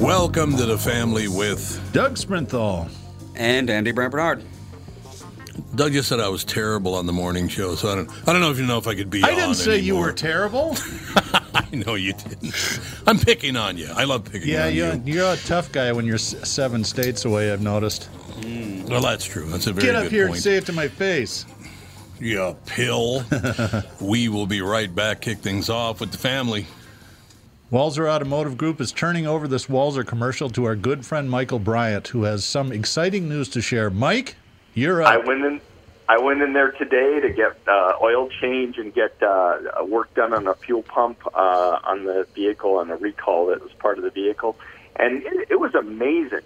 [0.00, 2.90] Welcome to the family with Doug Sprinthal.
[3.34, 4.44] and Andy Brant Barnard.
[5.74, 5.92] Doug.
[5.94, 8.10] Just said I was terrible on the morning show, so I don't.
[8.28, 9.22] I don't know if you know if I could be.
[9.24, 10.76] I didn't say you were terrible.
[11.54, 12.54] I know you didn't.
[13.06, 13.88] I'm picking on you.
[13.94, 15.14] I love picking yeah, on you're, you.
[15.14, 18.10] you're a tough guy when you're seven states away, I've noticed.
[18.88, 19.46] Well, that's true.
[19.46, 20.36] That's a very Get up here point.
[20.36, 21.44] and say it to my face.
[22.20, 23.24] Yeah, pill.
[24.00, 25.20] we will be right back.
[25.20, 26.66] Kick things off with the family.
[27.70, 32.08] Walser Automotive Group is turning over this Walser commercial to our good friend Michael Bryant,
[32.08, 33.90] who has some exciting news to share.
[33.90, 34.36] Mike,
[34.74, 35.08] you're up.
[35.08, 35.60] I went in.
[36.08, 40.32] I went in there today to get uh, oil change and get uh, work done
[40.32, 44.04] on a fuel pump uh, on the vehicle on a recall that was part of
[44.04, 44.56] the vehicle,
[44.96, 46.40] and it, it was amazing.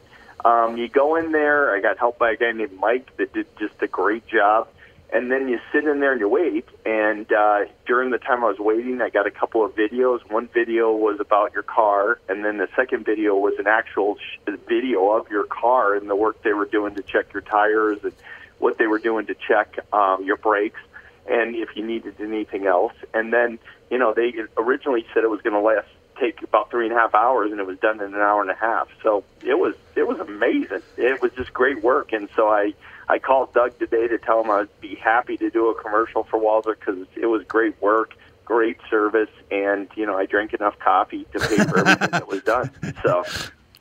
[0.45, 1.73] Um, you go in there.
[1.73, 4.67] I got helped by a guy named Mike that did just a great job.
[5.13, 6.67] And then you sit in there and you wait.
[6.87, 10.21] And uh, during the time I was waiting, I got a couple of videos.
[10.31, 14.57] One video was about your car, and then the second video was an actual sh-
[14.67, 18.15] video of your car and the work they were doing to check your tires and
[18.59, 20.81] what they were doing to check um, your brakes
[21.27, 22.95] and if you needed anything else.
[23.13, 23.59] And then,
[23.91, 25.89] you know, they originally said it was going to last
[26.21, 28.51] take about three and a half hours, and it was done in an hour and
[28.51, 28.89] a half.
[29.03, 30.83] So it was it was amazing.
[30.97, 32.75] It was just great work, and so I
[33.13, 36.41] I called Doug today to tell him I'd be happy to do a commercial for
[36.41, 41.27] Walser because it was great work, great service, and you know I drank enough coffee
[41.35, 42.71] to pay for everything that was done.
[43.03, 43.23] So.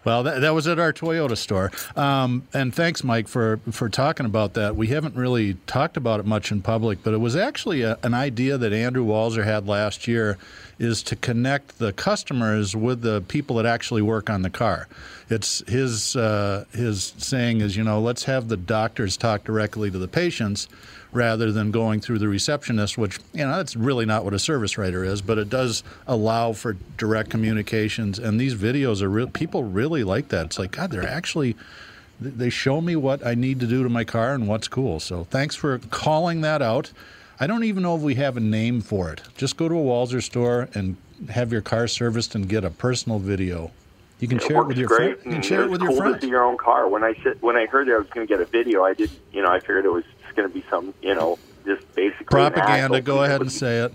[0.03, 1.71] Well, that, that was at our Toyota store.
[1.95, 4.75] Um, and thanks, Mike, for, for talking about that.
[4.75, 8.15] We haven't really talked about it much in public, but it was actually a, an
[8.15, 10.39] idea that Andrew Walser had last year
[10.81, 14.87] is to connect the customers with the people that actually work on the car.
[15.29, 19.99] It's his uh, his saying is, you know, let's have the doctors talk directly to
[19.99, 20.67] the patients
[21.11, 24.75] rather than going through the receptionist, which, you know, that's really not what a service
[24.75, 28.17] writer is, but it does allow for direct communications.
[28.17, 30.47] And these videos are real, people really like that.
[30.47, 31.55] It's like, God, they're actually,
[32.19, 34.99] they show me what I need to do to my car and what's cool.
[34.99, 36.91] So thanks for calling that out.
[37.41, 39.23] I don't even know if we have a name for it.
[39.35, 40.95] Just go to a Walser store and
[41.31, 43.71] have your car serviced and get a personal video.
[44.19, 45.19] You can It share it with your great.
[45.19, 45.25] friend.
[45.25, 46.21] You can share it was with your cool friends.
[46.21, 46.87] to your own car.
[46.87, 48.93] When I sit, when I heard that I was going to get a video, I
[48.93, 49.09] did.
[49.33, 50.03] You know, I figured it was
[50.35, 53.01] going to be some, you know, just basically Propaganda.
[53.01, 53.93] Go ahead and say it.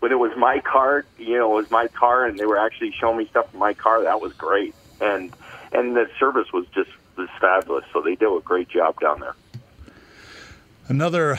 [0.00, 2.90] When it was my car, you know, it was my car, and they were actually
[2.98, 4.02] showing me stuff from my car.
[4.02, 5.32] That was great, and
[5.70, 7.84] and the service was just was fabulous.
[7.92, 9.36] So they do a great job down there.
[10.88, 11.38] Another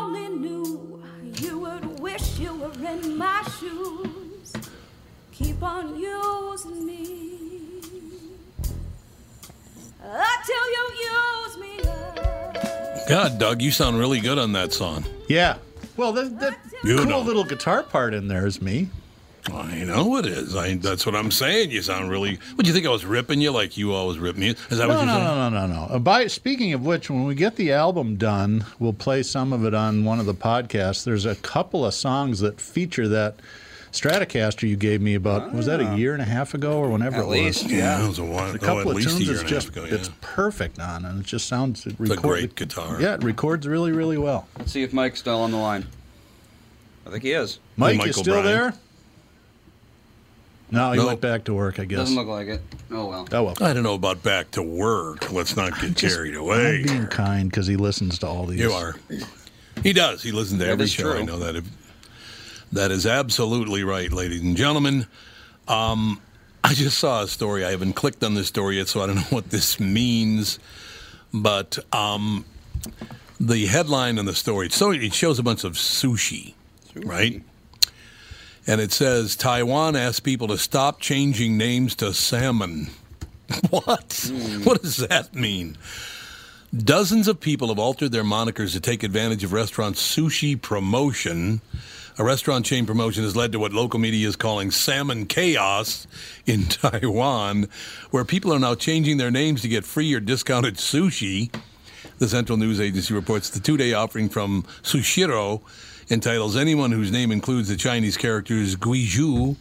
[3.21, 4.53] my shoes.
[5.31, 7.37] Keep on using me
[10.03, 10.83] until you
[11.13, 13.07] use me up.
[13.07, 15.05] God, Doug, you sound really good on that song.
[15.29, 15.57] Yeah.
[15.97, 17.19] Well, that, that cool know.
[17.21, 18.89] little guitar part in there is me.
[19.51, 20.55] I know it is.
[20.55, 21.71] I, that's what I'm saying.
[21.71, 22.35] You sound really.
[22.55, 24.49] What do you think I was ripping you like you always rip me?
[24.69, 25.25] Is that what No, you're no, saying?
[25.25, 25.95] no, no, no, no.
[25.95, 29.65] Uh, By speaking of which, when we get the album done, we'll play some of
[29.65, 31.03] it on one of the podcasts.
[31.03, 33.35] There's a couple of songs that feature that
[33.91, 35.53] Stratocaster you gave me about.
[35.53, 37.73] Was that a year and a half ago or whenever At it least, was?
[37.73, 38.51] Yeah, it was a while.
[38.51, 39.83] A oh, couple at of least tunes it's and a half just ago.
[39.85, 39.95] Yeah.
[39.95, 41.85] it's perfect on, and it just sounds.
[41.85, 43.01] It a record- great guitar.
[43.01, 44.47] Yeah, it records really, really well.
[44.57, 45.87] Let's see if Mike's still on the line.
[47.05, 47.59] I think he is.
[47.75, 48.45] Mike, you still Bryant.
[48.45, 48.73] there?
[50.71, 51.07] No, he No.
[51.07, 51.79] went back to work.
[51.79, 51.99] I guess.
[51.99, 52.61] Doesn't look like it.
[52.91, 53.27] Oh well.
[53.31, 53.55] oh well.
[53.61, 55.31] I don't know about back to work.
[55.31, 58.59] Let's not get Just- carried I'm being kind because he listens to all these.
[58.59, 58.95] You are.
[59.83, 60.23] He does.
[60.23, 61.13] He listens to That every is show.
[61.13, 61.63] I know that.
[62.71, 65.07] That is absolutely right, ladies and gentlemen.
[65.67, 66.21] Um,
[66.63, 67.65] I just saw a story.
[67.65, 70.57] I haven't clicked on this story yet, so I don't know what this means.
[71.33, 72.45] But um,
[73.39, 76.53] the headline on the story, so it shows a bunch of sushi,
[76.95, 77.41] right?
[78.67, 82.87] And it says Taiwan asks people to stop changing names to salmon.
[83.69, 84.29] what?
[84.31, 84.63] Hmm.
[84.63, 85.77] What does that mean?
[86.75, 91.59] Dozens of people have altered their monikers to take advantage of restaurant sushi promotion.
[92.17, 96.07] A restaurant chain promotion has led to what local media is calling salmon chaos
[96.45, 97.67] in Taiwan,
[98.11, 101.53] where people are now changing their names to get free or discounted sushi.
[102.19, 105.61] The Central News Agency reports the two day offering from Sushiro
[106.11, 109.55] entitles anyone whose name includes the Chinese characters Guizhu,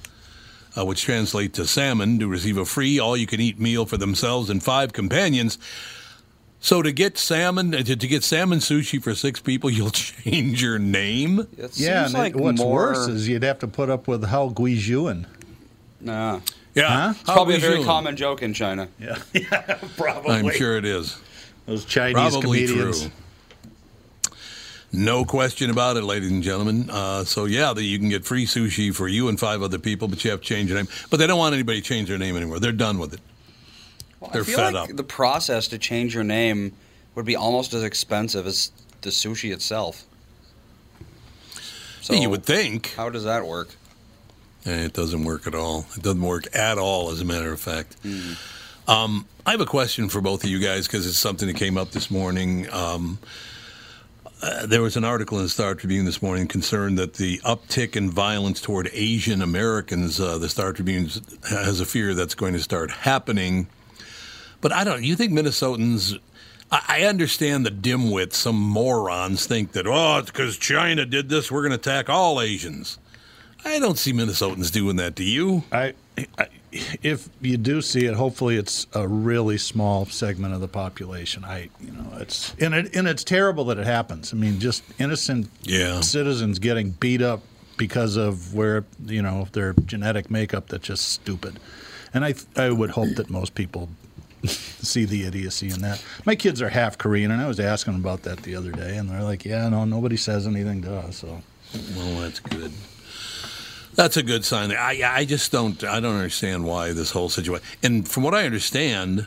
[0.76, 3.96] uh, which translate to salmon, to receive a free all you can eat meal for
[3.96, 5.58] themselves and five companions.
[6.62, 10.78] So to get salmon, to, to get salmon sushi for six people, you'll change your
[10.78, 11.40] name.
[11.56, 14.06] It Yeah, seems and like it- what's more, worse is you'd have to put up
[14.08, 15.26] with how Guizhuan.
[16.00, 16.40] Nah.
[16.74, 17.10] Yeah, Huh?
[17.12, 18.88] It's probably a very would common joke in China.
[18.98, 19.18] Yeah,
[19.96, 20.30] probably.
[20.36, 21.18] I'm sure it is.
[21.66, 23.02] Those Chinese Probably comedians.
[23.02, 23.10] true.
[24.92, 26.90] No question about it, ladies and gentlemen.
[26.90, 30.08] Uh, so yeah, the, you can get free sushi for you and five other people,
[30.08, 30.88] but you have to change your name.
[31.10, 32.58] But they don't want anybody to change their name anymore.
[32.58, 33.20] They're done with it.
[34.32, 34.96] They're I feel fed like up.
[34.96, 36.72] the process to change your name
[37.14, 38.72] would be almost as expensive as
[39.02, 40.04] the sushi itself.
[42.00, 42.92] So Yeah, you would think.
[42.96, 43.68] How does that work?
[44.66, 45.86] Eh, It doesn't work at all.
[45.96, 47.96] It doesn't work at all, as a matter of fact.
[48.02, 48.32] Hmm.
[48.88, 51.78] Um, I have a question for both of you guys because it's something that came
[51.78, 52.68] up this morning.
[52.72, 53.18] Um,
[54.42, 57.94] uh, there was an article in the Star Tribune this morning concerned that the uptick
[57.94, 61.10] in violence toward Asian Americans, uh, the Star Tribune
[61.48, 63.66] has a fear that's going to start happening.
[64.60, 65.04] But I don't.
[65.04, 66.18] You think Minnesotans?
[66.70, 68.34] I, I understand the dimwits.
[68.34, 72.40] Some morons think that oh, it's because China did this, we're going to attack all
[72.40, 72.98] Asians.
[73.64, 75.14] I don't see Minnesotans doing that.
[75.14, 75.64] Do you?
[75.70, 75.92] I,
[76.38, 81.44] I, if you do see it, hopefully it's a really small segment of the population.
[81.44, 84.32] I, you know, it's and it and it's terrible that it happens.
[84.32, 86.00] I mean, just innocent Yeah.
[86.00, 87.42] citizens getting beat up
[87.76, 91.58] because of where you know their genetic makeup that's just stupid.
[92.12, 93.88] And I, I would hope that most people
[94.44, 96.02] see the idiocy in that.
[96.24, 98.96] My kids are half Korean, and I was asking them about that the other day,
[98.96, 101.42] and they're like, "Yeah, no, nobody says anything to us." So
[101.96, 102.72] Well, that's good.
[104.00, 104.72] That's a good sign.
[104.72, 107.64] I I just don't I don't understand why this whole situation.
[107.82, 109.26] And from what I understand,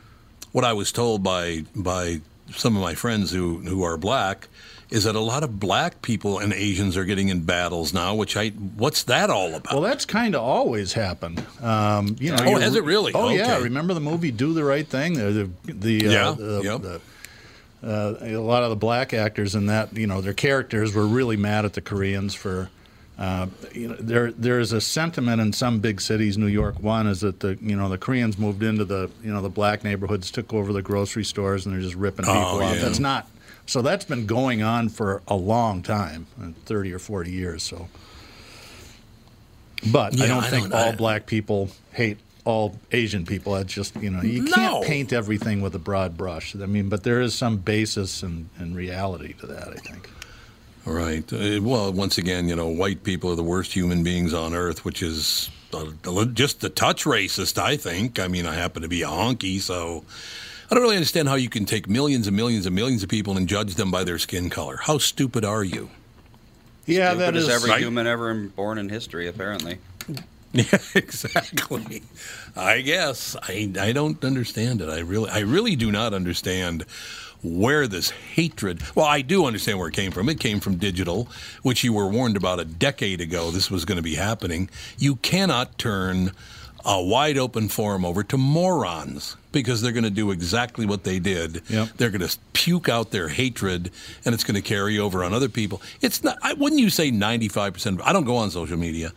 [0.51, 2.22] what I was told by by
[2.56, 4.48] some of my friends who who are black
[4.89, 8.15] is that a lot of black people and Asians are getting in battles now.
[8.15, 9.74] Which I what's that all about?
[9.74, 11.46] Well, that's kind of always happened.
[11.62, 13.12] Um, you know, Oh, has it really?
[13.13, 13.60] Oh, yeah.
[13.60, 15.13] Remember the movie "Do the Right Thing"?
[15.13, 16.82] The the, the, uh, Yeah, the- yep.
[16.82, 17.01] the-
[17.84, 21.36] uh, a lot of the black actors in that, you know, their characters were really
[21.38, 22.70] mad at the Koreans for.
[23.17, 26.38] Uh, you know, there there is a sentiment in some big cities.
[26.38, 29.41] New York, one is that the you know the Koreans moved into the you know
[29.41, 32.75] the black neighborhoods, took over the grocery stores, and they're just ripping people Oh, off.
[32.75, 32.82] yeah.
[32.82, 33.27] That's not.
[33.67, 37.62] So that's been going on for a long time, uh, thirty or forty years.
[37.63, 37.88] So.
[39.91, 43.55] But I don't I think don't- all I- black people hate all Asian people.
[43.58, 44.51] It's just you know you No.
[44.53, 46.55] can't paint everything with a broad brush.
[46.55, 49.67] I mean, but there is some basis and, and reality to that.
[49.70, 50.10] I think.
[50.85, 51.31] Right.
[51.31, 54.83] Uh, well, once again, you know, white people are the worst human beings on earth,
[54.83, 58.19] which is uh, just a touch racist, I think.
[58.19, 60.03] I mean, I happen to be a honky, so
[60.69, 63.37] I don't really understand how you can take millions and millions and millions of people
[63.37, 64.77] and judge them by their skin color.
[64.77, 65.89] How stupid are you?
[66.85, 67.49] Yeah, Stupid that as is.
[67.49, 67.79] every right.
[67.81, 69.77] human ever born in history, apparently.
[70.55, 72.03] Yeah, exactly.
[72.55, 74.87] I guess I I don't understand it.
[74.89, 76.85] I really I really do not understand
[77.43, 78.81] where this hatred.
[78.95, 80.29] Well, I do understand where it came from.
[80.29, 81.27] It came from digital,
[81.62, 83.51] which you were warned about a decade ago.
[83.51, 84.69] This was going to be happening.
[84.97, 86.31] You cannot turn
[86.85, 91.19] a wide open forum over to morons because they're going to do exactly what they
[91.19, 91.62] did.
[91.69, 91.89] Yep.
[91.97, 93.91] They're going to puke out their hatred,
[94.25, 95.81] and it's going to carry over on other people.
[96.01, 96.38] It's not.
[96.41, 98.01] I, wouldn't you say ninety five percent?
[98.03, 99.13] I don't go on social media.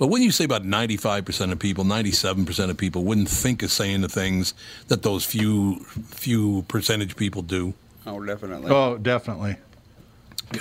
[0.00, 4.00] But wouldn't you say about 95% of people, 97% of people wouldn't think of saying
[4.00, 4.54] the things
[4.88, 7.74] that those few few percentage people do?
[8.06, 8.72] Oh, definitely.
[8.72, 9.56] Oh, definitely.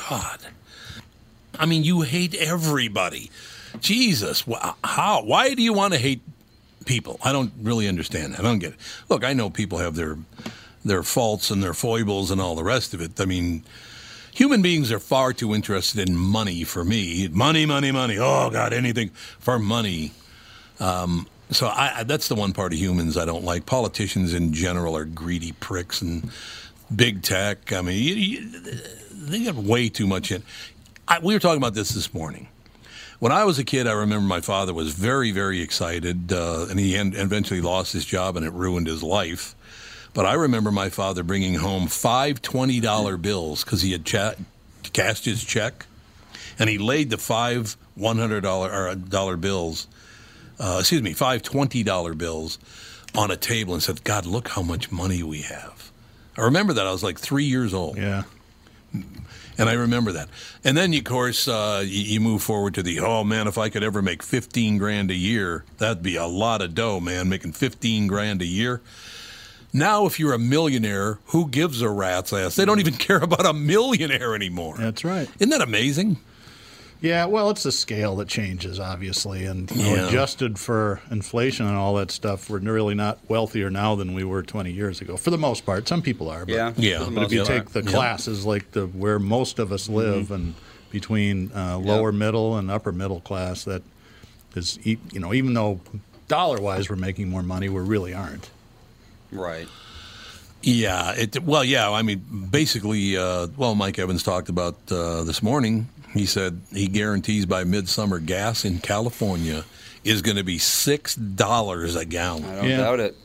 [0.09, 0.39] God.
[1.57, 3.31] I mean, you hate everybody.
[3.79, 5.23] Jesus, wh- how?
[5.23, 6.19] Why do you want to hate
[6.85, 7.17] people?
[7.23, 8.41] I don't really understand that.
[8.41, 8.79] I don't get it.
[9.07, 10.17] Look, I know people have their
[10.83, 13.17] their faults and their foibles and all the rest of it.
[13.21, 13.63] I mean,
[14.31, 17.27] human beings are far too interested in money for me.
[17.29, 18.17] Money, money, money.
[18.17, 20.11] Oh God, anything for money.
[20.79, 23.65] Um, so I, that's the one part of humans I don't like.
[23.65, 26.29] Politicians in general are greedy pricks and
[26.95, 27.73] big tech.
[27.73, 28.49] I mean, you, you,
[29.11, 30.43] they get way too much in.
[31.07, 32.47] I, we were talking about this this morning.
[33.19, 36.79] When I was a kid, I remember my father was very, very excited, uh, and
[36.79, 39.55] he en- eventually lost his job, and it ruined his life.
[40.13, 44.33] But I remember my father bringing home five $20 bills because he had cha-
[44.93, 45.85] cashed his check,
[46.57, 49.87] and he laid the five $100 uh, dollar bills,
[50.59, 52.57] uh, excuse me, five $20 bills
[53.15, 55.91] on a table and said, God, look how much money we have.
[56.37, 56.87] I remember that.
[56.87, 57.97] I was like three years old.
[57.97, 58.23] Yeah.
[59.57, 60.29] And I remember that.
[60.63, 63.67] And then, of course, uh, you, you move forward to the, oh man, if I
[63.67, 67.51] could ever make 15 grand a year, that'd be a lot of dough, man, making
[67.51, 68.81] 15 grand a year.
[69.71, 72.55] Now, if you're a millionaire, who gives a rat's ass?
[72.55, 74.77] They don't even care about a millionaire anymore.
[74.77, 75.29] That's right.
[75.39, 76.17] Isn't that amazing?
[77.01, 80.07] Yeah, well, it's the scale that changes, obviously, and you know, Yeah.
[80.09, 84.43] adjusted for inflation and all that stuff, we're really not wealthier now than we were
[84.43, 85.15] 20 years ago.
[85.15, 86.45] For the most part, some people are.
[86.45, 86.73] But, Yeah.
[86.75, 87.07] Yeah.
[87.09, 87.47] But if you part.
[87.47, 87.91] take the Yeah.
[87.95, 90.55] classes like the where most of us live, and
[90.91, 93.81] between uh, lower middle and upper middle class, that
[94.55, 95.79] is, e- you know, even though
[96.27, 98.49] dollar wise we're making more money, we really aren't.
[99.31, 99.67] Right.
[100.61, 101.13] Yeah.
[101.15, 101.89] It, well, yeah.
[101.89, 105.87] I mean, basically, uh, well, Mike Evans talked about uh, this morning.
[106.13, 109.63] He said he guarantees by midsummer gas in California
[110.03, 112.45] is going to be six dollars a gallon.
[112.45, 112.77] I don't Yeah.
[112.77, 113.15] doubt it.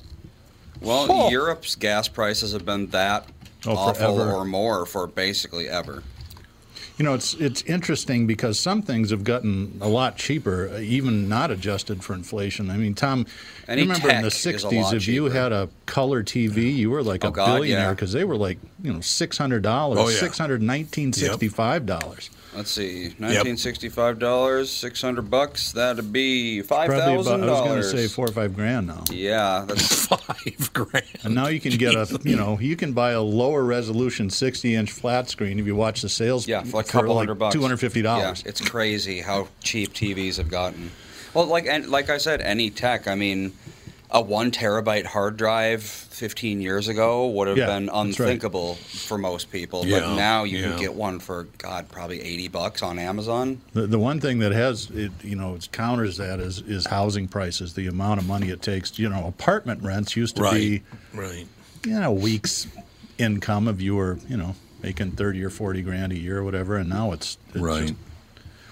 [0.80, 1.30] Well, Oh.
[1.30, 3.26] Europe's gas prices have been that
[3.66, 4.32] Oh, awful forever.
[4.32, 6.02] or more for basically ever.
[6.96, 11.28] You know, it's it's interesting because some things have gotten a lot cheaper, uh, even
[11.28, 12.70] not adjusted for inflation.
[12.70, 13.26] I mean, Tom,
[13.66, 16.22] Any you remember in the tech is a '60s, lot if you had a color
[16.22, 17.90] TV, you were like Oh, a God, billionaire yeah.
[17.94, 20.18] because they were like you know six hundred dollars, Oh, yeah.
[20.20, 22.30] six hundred nineteen sixty five dollars.
[22.56, 25.72] Let's see, nineteen sixty-five dollars, six hundred bucks.
[25.72, 29.02] That'd be five Probably about, I was going to say four or five grand now.
[29.10, 31.04] Yeah, that's Five grand.
[31.24, 34.74] And now you can get a, you know, you can buy a lower resolution 60
[34.74, 37.36] inch flat screen if you watch the sales yeah, for like a couple like hundred
[37.36, 37.56] bucks.
[37.56, 38.04] $250.
[38.04, 40.90] Yeah, it's crazy how cheap TVs have gotten.
[41.32, 43.08] Well, like and like I said, any tech.
[43.08, 43.52] I mean,
[44.10, 48.06] a one terabyte hard drive 15 years ago would have Yeah, been that's right.
[48.28, 49.84] unthinkable for most people.
[49.86, 50.68] Yeah, but now you yeah.
[50.70, 53.60] can get one for God, probably 80 bucks on Amazon.
[53.72, 57.26] The, the one thing that has, it, you know, it counters that is, is housing
[57.26, 58.98] prices, the amount of money it takes.
[58.98, 60.54] You know, apartment rents used to Right.
[60.54, 60.82] be,
[61.12, 61.46] Right.
[61.84, 62.68] you know, a week's
[63.18, 66.76] income if you were, you know, making 30 or 40 grand a year or whatever.
[66.76, 67.82] And now it's, it's Right.
[67.88, 67.94] just-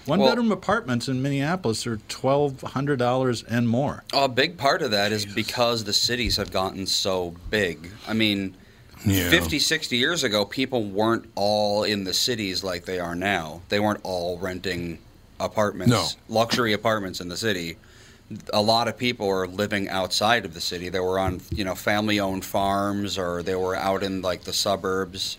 [0.05, 4.03] one Well- bedroom apartments in Minneapolis are $1,200 and more.
[4.13, 7.91] A big part of that is because the cities have gotten so big.
[8.07, 8.55] I mean,
[9.05, 9.29] Yeah.
[9.29, 13.61] 50, 60 years ago, people weren't all in the cities like they are now.
[13.69, 14.99] They weren't all renting
[15.39, 16.07] apartments, No.
[16.29, 17.77] luxury apartments in the city.
[18.53, 20.87] A lot of people were living outside of the city.
[20.89, 25.37] They were on, you know, family-owned farms or they were out in like the suburbs.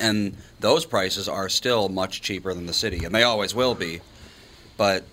[0.00, 4.00] And those prices are still much cheaper than the city, and they always will be.
[4.76, 5.04] But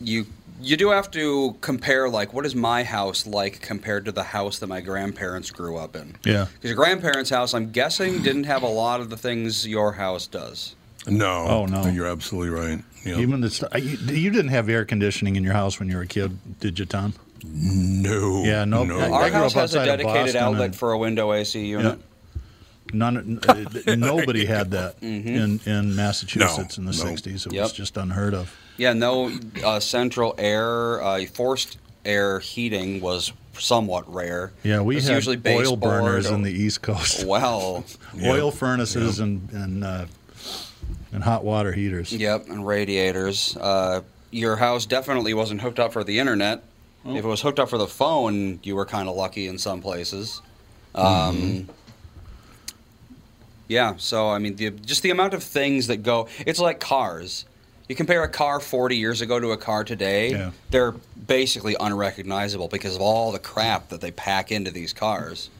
[0.00, 0.26] you
[0.60, 4.58] you do have to compare like what is my house like compared to the house
[4.60, 6.14] that my grandparents grew up in.
[6.24, 6.46] Yeah.
[6.54, 10.26] Because your grandparents' house, I'm guessing, didn't have a lot of the things your house
[10.28, 10.76] does.
[11.06, 11.46] No.
[11.48, 11.86] Oh, no.
[11.86, 12.78] You're absolutely right.
[13.04, 13.18] Yeah.
[13.18, 16.02] Even the, st- you, you didn't have air conditioning in your house when you were
[16.02, 17.12] a kid, did you, Tom?
[17.44, 18.44] no.
[18.44, 19.00] Yeah, no- No.
[19.12, 21.98] Our house has a dedicated outlet and- for a window AC unit.
[22.92, 26.98] None, uh, nobody had that in, in Massachusetts in the No.
[27.04, 27.46] 60s.
[27.46, 27.62] It Yep.
[27.62, 28.54] was just unheard of.
[28.76, 29.30] Yeah, no
[29.64, 34.52] uh, central air, uh, forced air heating was somewhat rare.
[34.62, 37.24] Yeah, we had usually oil burners or- in the East Coast.
[37.26, 37.84] Well,
[38.24, 40.06] Oil furnaces and and uh,
[41.12, 42.12] and hot water heaters.
[42.12, 43.56] Yep, and radiators.
[43.58, 46.62] Uh, your house definitely wasn't hooked up for the internet.
[47.04, 47.14] Oh.
[47.14, 49.82] If it was hooked up for the phone, you were kind of lucky in some
[49.82, 50.40] places.
[50.94, 51.72] Um, Mm-hmm.
[53.72, 56.28] Yeah, so I mean, the, just the amount of things that go.
[56.46, 57.46] It's like cars.
[57.88, 60.50] You compare a car 40 years ago to a car today, Yeah.
[60.70, 60.92] they're
[61.26, 65.50] basically unrecognizable because of all the crap that they pack into these cars.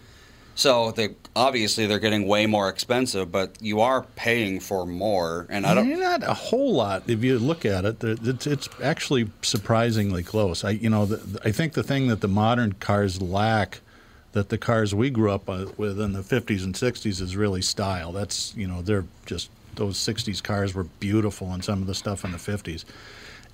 [0.55, 5.47] So they obviously they're getting way more expensive, but you are paying for more.
[5.49, 5.99] And I don't.
[5.99, 7.97] not a whole lot if you look at it.
[8.05, 10.63] It's, it's actually surprisingly close.
[10.63, 13.81] I you know the, I think the thing that the modern cars lack
[14.33, 17.63] that the cars we grew up uh, with in the 50s and 60s is really
[17.63, 18.13] style.
[18.13, 22.25] That's you know they're just those 60s cars were beautiful and some of the stuff
[22.25, 22.85] in the 50s.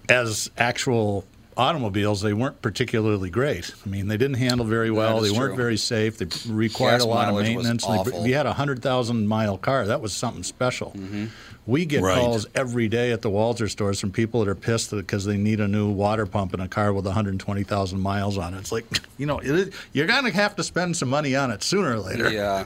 [0.09, 1.25] As actual
[1.57, 3.73] automobiles, they weren't particularly great.
[3.85, 5.21] I mean, they didn't handle very well.
[5.21, 5.57] They weren't true.
[5.57, 6.17] very safe.
[6.19, 7.85] They required Gas a lot of maintenance.
[7.85, 10.93] They- If you had a hundred thousand mile car, that was something special.
[10.97, 11.27] Mm-hmm.
[11.69, 12.19] We get Right.
[12.19, 15.61] calls every day at the Walser stores from people that are pissed because they need
[15.61, 18.59] a new water pump in a car with 120,000 miles on it.
[18.59, 18.87] It's like,
[19.19, 21.93] you know, it is, you're going to have to spend some money on it sooner
[21.95, 22.33] or later.
[22.33, 22.65] Yeah.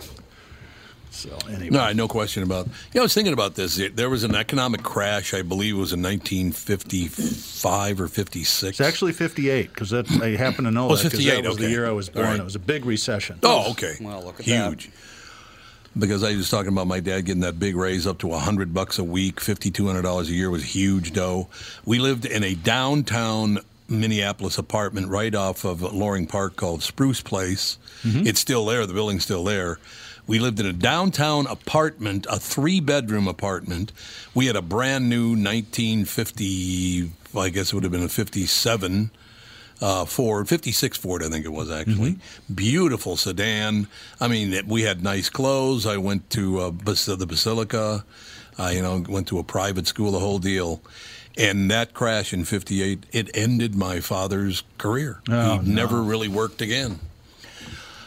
[1.10, 2.68] So anyway, No, no question about.
[2.94, 3.78] Yeah, I was thinking about this.
[3.94, 5.34] There was an economic crash.
[5.34, 8.80] I believe it was in 1955 or 56.
[8.80, 11.58] it's actually 58 because I happen to know Oh, it's that 'cause 58, that was
[11.58, 12.26] the year I was born.
[12.26, 12.40] right.
[12.40, 13.38] It was a big recession.
[13.42, 13.96] Oh, okay.
[14.00, 14.68] Well, look at that.
[14.68, 14.88] Huge.
[15.98, 18.98] Because I was talking about my dad getting that big raise up to hundred bucks
[18.98, 21.48] a week, fifty two hundred dollars a year was huge dough.
[21.84, 23.58] We lived in a downtown
[23.88, 27.78] Minneapolis apartment right off of Loring Park called Spruce Place.
[28.02, 28.26] Mm-hmm.
[28.26, 28.86] It's still there.
[28.86, 29.78] The building's still there.
[30.26, 33.92] We lived in a downtown apartment, a three bedroom apartment.
[34.34, 39.10] We had a brand new 1950, I guess it would have been a 57
[39.82, 42.16] uh, Ford, 56 Ford, I think it was actually.
[42.54, 43.88] Beautiful sedan.
[44.20, 45.86] I mean, it, we had nice clothes.
[45.86, 48.04] I went to uh, the Basilica,
[48.58, 50.80] uh, you know, went to a private school, the whole deal.
[51.36, 55.20] And that crash in 58, it ended my father's career.
[55.28, 57.00] Oh, he never really worked again.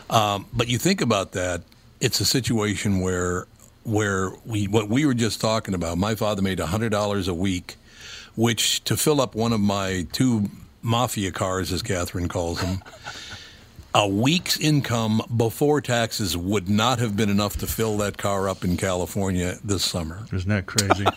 [0.10, 1.64] Um, but you think about that,
[2.00, 3.48] it's a situation where
[3.84, 5.98] where we what we were just talking about.
[5.98, 7.76] My father made hundred dollars a week,
[8.36, 10.50] which to fill up one of my two
[10.86, 12.82] mafia cars, as Catherine calls them,
[13.94, 18.64] a week's income before taxes would not have been enough to fill that car up
[18.64, 20.26] in California this summer.
[20.32, 21.06] Isn't that crazy?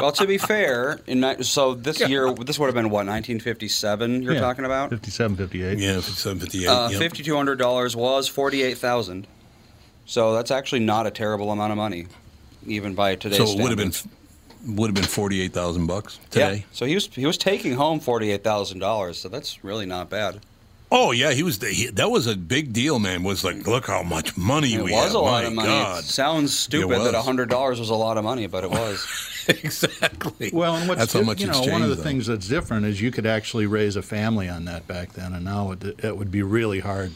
[0.00, 4.22] Well, to be fair, in so this year, this would have been what 1957.
[4.22, 4.88] You're Yeah, talking about.
[4.88, 5.78] 57, 58.
[5.78, 6.66] Yeah, if it's 758.
[6.66, 6.98] Uh, yep.
[6.98, 9.26] Fifty-two hundred dollars was forty-eight thousand.
[10.06, 12.06] So that's actually not a terrible amount of money,
[12.66, 13.38] even by today's.
[13.38, 14.19] So it would have been standards.
[14.66, 16.40] Would have been forty eight thousand bucks today.
[16.40, 16.50] Yeah.
[16.50, 16.64] today.
[16.72, 19.18] So he was he was taking home forty-eight thousand dollars.
[19.18, 20.40] So that's really not bad.
[20.92, 21.62] Oh yeah, he was.
[21.62, 23.22] He, that was a big deal, man.
[23.22, 24.80] Was like, look how much money we have.
[24.80, 25.14] It we was have.
[25.14, 25.68] a lot My of money.
[25.68, 25.98] God.
[26.00, 27.24] It sounds stupid that was.
[27.24, 29.06] hundred dollars was a lot of money, but it was.
[29.48, 30.50] exactly.
[30.52, 32.02] Well, and what's that's how much you know one of the though.
[32.02, 35.44] things that's different is you could actually raise a family on that back then, and
[35.44, 37.12] now it, it would be really hard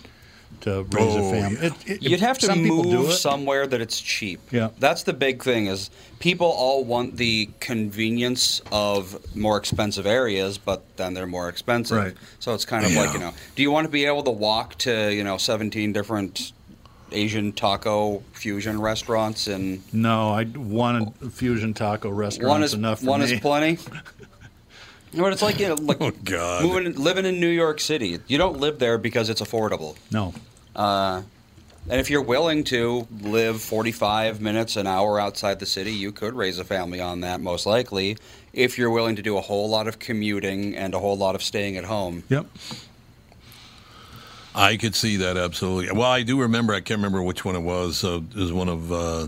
[0.65, 1.59] to raise Oh, a family.
[1.61, 1.67] yeah.
[1.67, 4.41] It- it- You'd have to some people do move somewhere that it's cheap.
[4.51, 4.69] Yeah.
[4.79, 10.83] That's the big thing is people all want the convenience of more expensive areas, but
[10.97, 11.97] then they're more expensive.
[11.99, 12.15] Right.
[12.41, 14.77] So it's kind of like, you know, do you want to be able to walk
[14.79, 16.53] to, you know, 17 different
[17.13, 23.07] Asian taco fusion restaurants and No, I one fusion taco restaurant one is enough for
[23.07, 23.33] one me.
[23.33, 23.79] is plenty?
[25.17, 26.65] But it's like you know, like Oh, God.
[26.65, 28.19] moving, living in New York City.
[28.27, 29.97] You don't live there because it's affordable.
[30.11, 30.35] no,
[30.75, 31.23] Uh,
[31.89, 36.33] and if you're willing to live 45 minutes, an hour outside the city, you could
[36.35, 38.17] raise a family on that, most likely,
[38.55, 41.43] if you're willing to do a whole lot of commuting and a whole lot of
[41.43, 42.23] staying at home.
[42.29, 42.47] yep.
[44.55, 45.93] I could see that absolutely.
[45.93, 46.75] Well, I do remember.
[46.75, 48.05] I can't remember which one it was.
[48.05, 49.27] Uh, it was one of uh,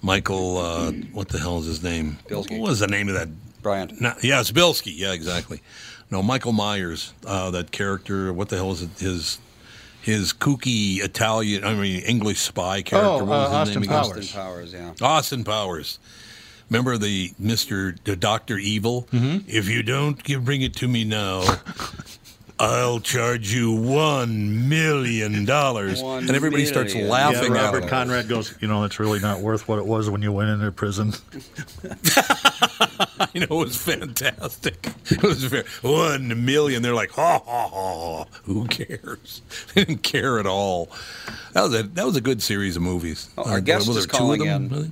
[0.00, 0.58] Michael.
[0.58, 2.18] Uh, what the hell is his name?
[2.28, 2.60] Bilski.
[2.60, 3.28] What was the name of that?
[3.62, 4.00] Bryant.
[4.00, 4.92] No, yeah, it's Bilski.
[4.94, 5.60] Yeah, exactly.
[6.08, 7.12] No, Michael Myers.
[7.26, 8.32] Uh, that character.
[8.32, 8.90] What the hell is it?
[8.98, 9.38] His
[10.04, 11.64] his kooky Italian.
[11.64, 13.08] I mean English spy character.
[13.08, 14.02] Oh, what was uh, his Austin name again?
[14.02, 14.16] Powers.
[14.18, 15.06] Austin Powers, yeah.
[15.06, 15.98] Austin Powers.
[16.68, 19.08] Remember the Mister the Doctor Evil?
[19.12, 19.48] Mm-hmm.
[19.48, 21.40] If you don't give, bring it to me now,
[22.58, 26.00] I'll charge you one million dollars.
[26.00, 27.08] And everybody starts million.
[27.10, 27.88] Yeah, laughing at Robert him.
[27.88, 30.70] Conrad goes, you know, it's really not worth what it was when you went into
[30.72, 31.12] prison.
[33.32, 34.88] You know, it was fantastic.
[35.10, 36.82] It was very, one million.
[36.82, 38.24] They're like, ha ha ha.
[38.44, 39.42] Who cares?
[39.74, 40.88] They didn't care at all.
[41.52, 43.28] That was a that was a good series of movies.
[43.36, 44.64] Oh, our Uh, guest was is there two of calling them?
[44.66, 44.68] in.
[44.68, 44.90] Really?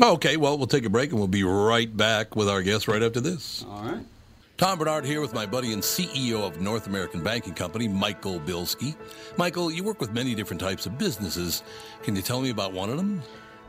[0.00, 2.86] Oh, okay, well, we'll take a break and we'll be right back with our guest
[2.86, 3.64] right after this.
[3.68, 4.04] All right.
[4.56, 8.96] Tom Barnard here with my buddy and CEO of North American Banking Company, Michael Bilski.
[9.36, 11.62] Michael, you work with many different types of businesses.
[12.02, 13.20] Can you tell me about one of them?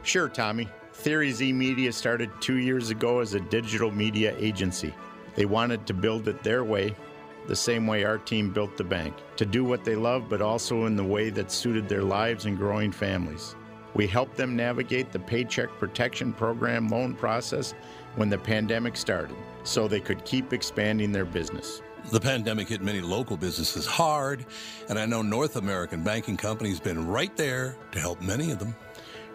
[0.04, 0.70] Sure, Tommy.
[0.94, 4.94] Theory Z Media started two years ago as a digital media agency.
[5.36, 6.96] They wanted to build it their way,
[7.48, 10.86] the same way our team built the bank, to do what they love, but also
[10.86, 13.58] in the way that suited their lives and growing families.
[13.98, 17.74] We helped them navigate the Paycheck Protection Program loan process
[18.16, 21.82] when the pandemic started so they could keep expanding their business.
[22.12, 24.46] The pandemic hit many local businesses hard,
[24.88, 28.60] and I know North American Banking Company has been right there to help many of
[28.60, 28.76] them.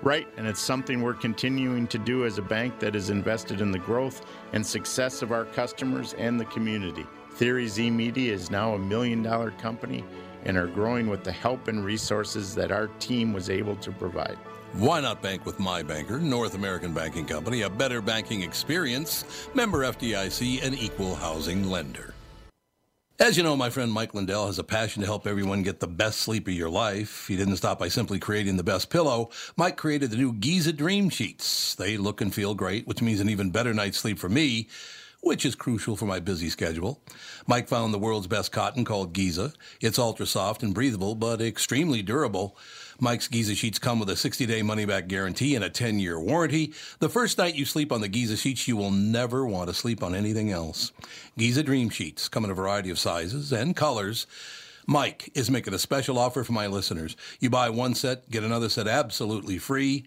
[0.01, 3.72] Right, and it's something we're continuing to do as a bank that is invested in
[3.72, 7.05] the growth and success of our customers and the community.
[7.33, 10.05] Theory Z Media is now a million dollar company
[10.44, 14.38] and are growing with the help and resources that our team was able to provide.
[14.75, 19.81] Why not bank with my banker, North American Banking Company, a better banking experience, member
[19.81, 22.15] FDIC, and equal housing lender.
[23.21, 25.87] As you know, my friend Mike Lindell has a passion to help everyone get the
[25.87, 27.27] best sleep of your life.
[27.29, 29.29] He didn't stop by simply creating the best pillow.
[29.59, 31.75] Mike created the new Giza Dream Sheets.
[31.75, 34.69] They look and feel great, which means an even better night's sleep for me
[35.23, 37.01] which is crucial for my busy schedule.
[37.47, 39.53] Mike found the world's best cotton called Giza.
[39.81, 42.57] It's ultra soft and breathable, but extremely durable.
[43.03, 46.21] Mike's Giza sheets come with a 60 day money back guarantee and a 10 year
[46.21, 46.73] warranty.
[47.01, 50.05] The first night you sleep on the Giza sheets, you will never want to sleep
[50.05, 50.93] on anything else.
[51.37, 54.29] Giza Dream Sheets come in a variety of sizes and colors.
[54.87, 57.17] Mike is making a special offer for my listeners.
[57.41, 60.07] You buy one set, get another set absolutely free.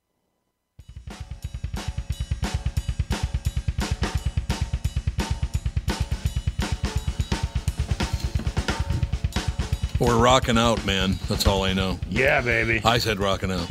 [10.01, 11.19] We're rocking out, man.
[11.29, 11.99] That's all I know.
[12.09, 12.81] Yeah, baby.
[12.83, 13.69] I said rocking out.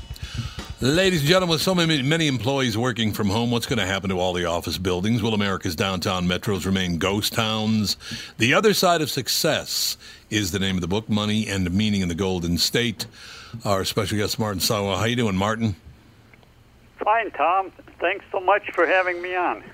[0.80, 4.10] Ladies and gentlemen, with so many, many employees working from home, what's going to happen
[4.10, 5.24] to all the office buildings?
[5.24, 7.96] Will America's downtown metros remain ghost towns?
[8.38, 9.96] The Other Side of Success
[10.30, 13.06] is the name of the book, Money and Meaning in the Golden State.
[13.64, 14.98] Our special guest, Martin Sawa.
[14.98, 15.74] How you doing, Martin?
[17.02, 17.72] Fine, Tom.
[17.98, 19.64] Thanks so much for having me on.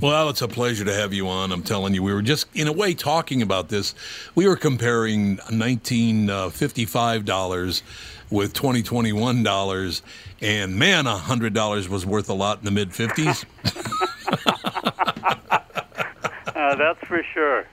[0.00, 1.50] Well, it's a pleasure to have you on.
[1.50, 3.96] I'm telling you, we were just, in a way, talking about this.
[4.36, 7.82] We were comparing 1955 dollars
[8.30, 10.02] with 2021 dollars,
[10.40, 13.44] and man, hundred dollars was worth a lot in the mid 50s.
[16.58, 17.66] Uh, that's for sure.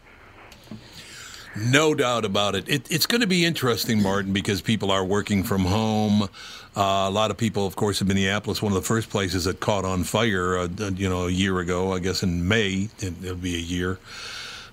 [1.58, 2.70] No doubt about it.
[2.70, 6.30] it it's going to be interesting, Martin, because people are working from home.
[6.76, 9.62] Uh, a lot of people, of course, in Minneapolis, one of the first places that
[9.62, 13.36] caught on fire, uh, you know, a year ago, I guess in May, it, it'll
[13.36, 13.98] be a year.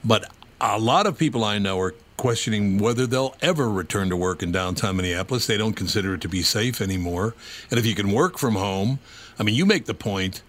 [0.05, 4.43] But a lot of people I know are questioning whether they'll ever return to work
[4.43, 5.47] in downtown Minneapolis.
[5.47, 7.35] They don't consider it to be safe anymore.
[7.71, 8.99] And if you can work from home,
[9.39, 10.43] I mean, you make the point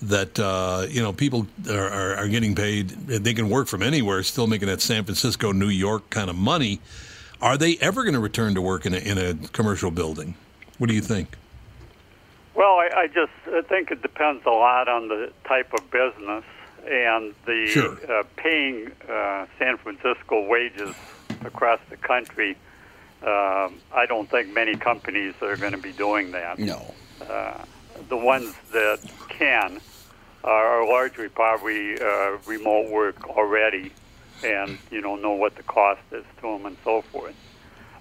[0.00, 2.90] that uh, you know people are, are, are getting paid.
[2.90, 6.80] They can work from anywhere, still making that San Francisco, New York kind of money.
[7.40, 10.34] Are they ever going to return to work in a, in a commercial building?
[10.78, 11.36] What do you think?
[12.54, 16.44] Well, I, I just I think it depends a lot on the type of business
[16.86, 17.98] and the Sure.
[18.10, 20.94] uh, paying uh, San Francisco wages
[21.44, 22.56] across the country.
[23.22, 26.58] Um, I don't think many companies are going to be doing that.
[26.58, 26.94] No.
[27.28, 27.64] Uh,
[28.08, 29.80] the ones that can
[30.44, 33.92] are largely probably uh, remote work already,
[34.44, 37.34] and you know know what the cost is to them and so forth.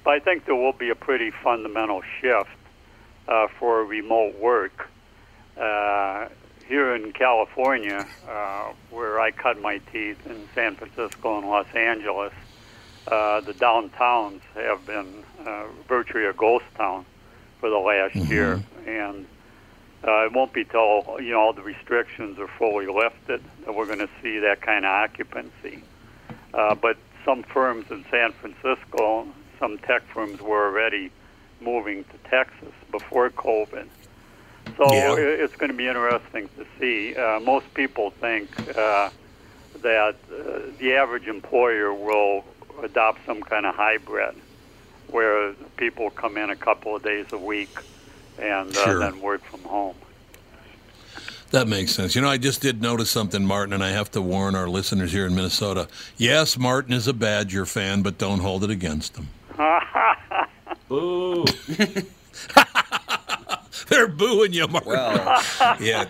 [0.03, 2.49] But I think there will be a pretty fundamental shift
[3.27, 4.89] uh, for remote work.
[5.59, 6.27] Uh,
[6.67, 12.33] here in California, uh, where I cut my teeth in San Francisco and Los Angeles,
[13.07, 17.05] uh, the downtowns have been uh, virtually a ghost town
[17.59, 19.25] for the last year, and
[20.05, 23.85] uh, it won't be till you know all the restrictions are fully lifted that we're
[23.85, 25.81] going to see that kind of occupancy.
[26.53, 29.27] Uh, but some firms in San Francisco,
[29.59, 31.11] some tech firms were already
[31.61, 33.87] moving to Texas before COVID.
[34.77, 35.15] So Yeah.
[35.15, 37.15] it's going to be interesting to see.
[37.15, 39.09] Uh, most people think uh,
[39.81, 42.43] that uh, the average employer will
[42.83, 44.35] adopt some kind of hybrid
[45.07, 47.69] where people come in a couple of days a week
[48.39, 48.99] and uh, Sure.
[48.99, 49.95] then work from home.
[51.51, 52.13] That makes sense.
[52.13, 55.13] You know, I just did notice something, Martin, and I have to warn our listeners
[55.13, 55.87] here in Minnesota.
[56.17, 59.29] Yes, Martin is a Badger fan, but don't hold it against him.
[60.87, 61.45] Boo.
[63.89, 64.91] They're booing you, Martin.
[64.91, 65.43] Well,
[65.79, 66.05] yeah.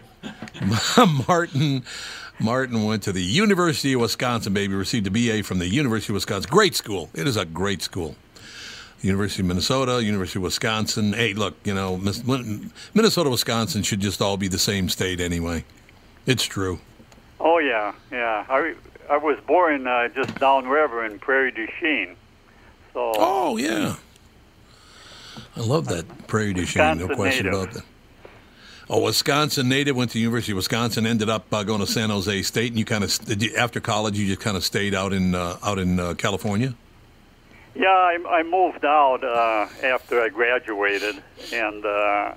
[1.28, 1.84] Martin
[2.40, 6.16] Martin went to the University of Wisconsin, baby, received a BA from the University of
[6.16, 6.50] Wisconsin.
[6.52, 7.10] Great school.
[7.14, 8.16] It is a great school.
[9.02, 11.14] University of Minnesota, University of Wisconsin.
[11.14, 11.98] Hey, look, you know,
[12.94, 15.64] Minnesota, Wisconsin should just all be the same state anyway.
[16.26, 16.80] It's true.
[17.40, 18.46] Oh yeah, yeah.
[18.50, 18.74] I
[19.10, 22.16] I was born uh, just downriver in Prairie du Chien.
[22.94, 23.14] So.
[23.16, 23.96] Oh yeah.
[25.56, 26.98] I love that Prairie du Chien.
[26.98, 27.62] No question native.
[27.62, 27.84] about that.
[28.90, 31.06] Oh, Wisconsin native went to University of Wisconsin.
[31.06, 33.12] Ended up uh, going to San Jose State, and you kind of
[33.58, 36.74] after college, you just kind of stayed out in uh, out in uh, California.
[37.76, 41.22] Yeah, I, I moved out uh, after I graduated,
[41.54, 42.34] and uh,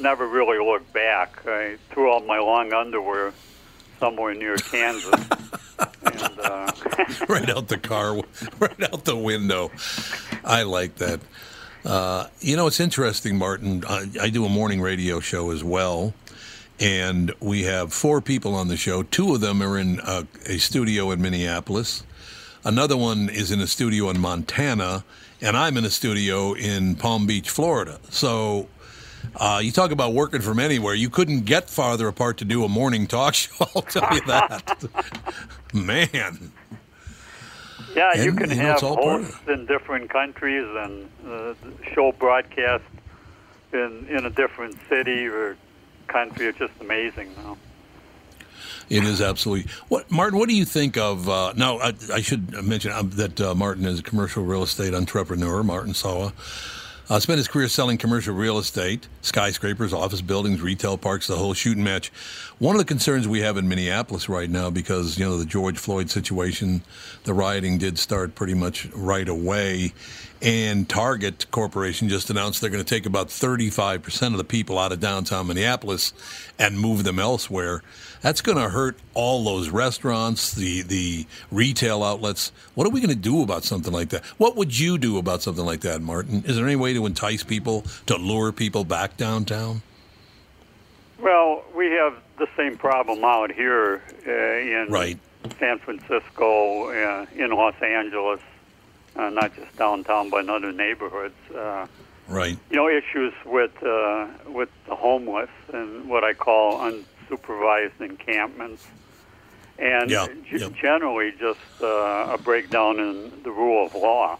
[0.00, 1.44] never really looked back.
[1.46, 3.32] I threw out my long underwear
[4.00, 5.12] somewhere near Kansas.
[6.04, 6.70] and, uh,
[7.28, 8.14] right out the car,
[8.60, 9.70] right out the window.
[10.44, 11.20] I like that.
[11.84, 13.84] Uh, you know, it's interesting, Martin.
[13.86, 16.14] I, I, do a morning radio show as well,
[16.80, 19.02] and we have four people on the show.
[19.02, 22.02] Two of them are in a, a studio in Minneapolis.
[22.64, 25.04] Another one is in a studio in Montana,
[25.42, 28.00] and I'm in a studio in Palm Beach, Florida.
[28.08, 28.68] So
[29.36, 30.94] uh, you talk about working from anywhere.
[30.94, 33.66] You couldn't get farther apart to do a morning talk show.
[33.76, 34.84] I'll tell you that.
[35.74, 36.52] Man.
[37.94, 41.54] Yeah, and, you can you know, have hosts in different countries and uh,
[41.94, 42.84] show broadcast
[43.72, 45.56] in in a different city or
[46.08, 46.46] country.
[46.46, 47.56] It's just amazing now.
[48.90, 49.70] It is absolutely.
[49.88, 50.38] What Martin?
[50.38, 51.28] What do you think of?
[51.28, 54.94] Uh, now, I, I, should mention uh, that uh, Martin is a commercial real estate
[54.94, 55.62] entrepreneur.
[55.62, 56.32] Martin Sawa.
[57.10, 61.52] Uh, spent his career selling commercial real estate, skyscrapers, office buildings, retail parks, the whole
[61.52, 62.10] shooting match.
[62.58, 65.76] One of the concerns we have in Minneapolis right now, because you know the George
[65.76, 66.80] Floyd situation,
[67.24, 69.92] the rioting did start pretty much right away,
[70.44, 74.92] and Target Corporation just announced they're going to take about 35% of the people out
[74.92, 76.12] of downtown Minneapolis
[76.58, 77.82] and move them elsewhere.
[78.20, 82.52] That's going to hurt all those restaurants, the the retail outlets.
[82.74, 84.22] What are we going to do about something like that?
[84.36, 86.44] What would you do about something like that, Martin?
[86.46, 89.80] Is there any way to entice people to lure people back downtown?
[91.18, 95.18] Well, we have the same problem out here uh, in right.
[95.58, 98.40] San Francisco, uh, in Los Angeles,
[99.16, 101.34] uh, not just downtown, but in other neighborhoods.
[101.54, 101.86] Uh,
[102.28, 102.58] right.
[102.70, 108.82] You know, issues with uh, with the homeless and what I call unsupervised encampments,
[109.78, 110.68] and yeah, g- yeah.
[110.80, 114.38] generally just uh, a breakdown in the rule of law.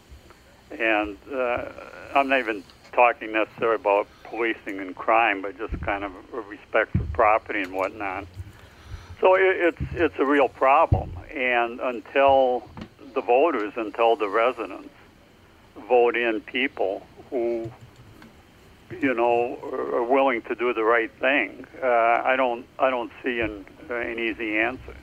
[0.71, 1.67] And uh,
[2.15, 6.97] I'm not even talking necessarily about policing and crime, but just kind of a respect
[6.97, 8.27] for property and whatnot.
[9.21, 12.65] So it, it's it's a real problem, and until
[13.15, 14.91] the voters, until the residents
[15.89, 17.71] vote in people who
[19.01, 21.67] you know, are willing to do the right thing.
[21.83, 24.95] Uh, I don't, I don't see an, an easy answer.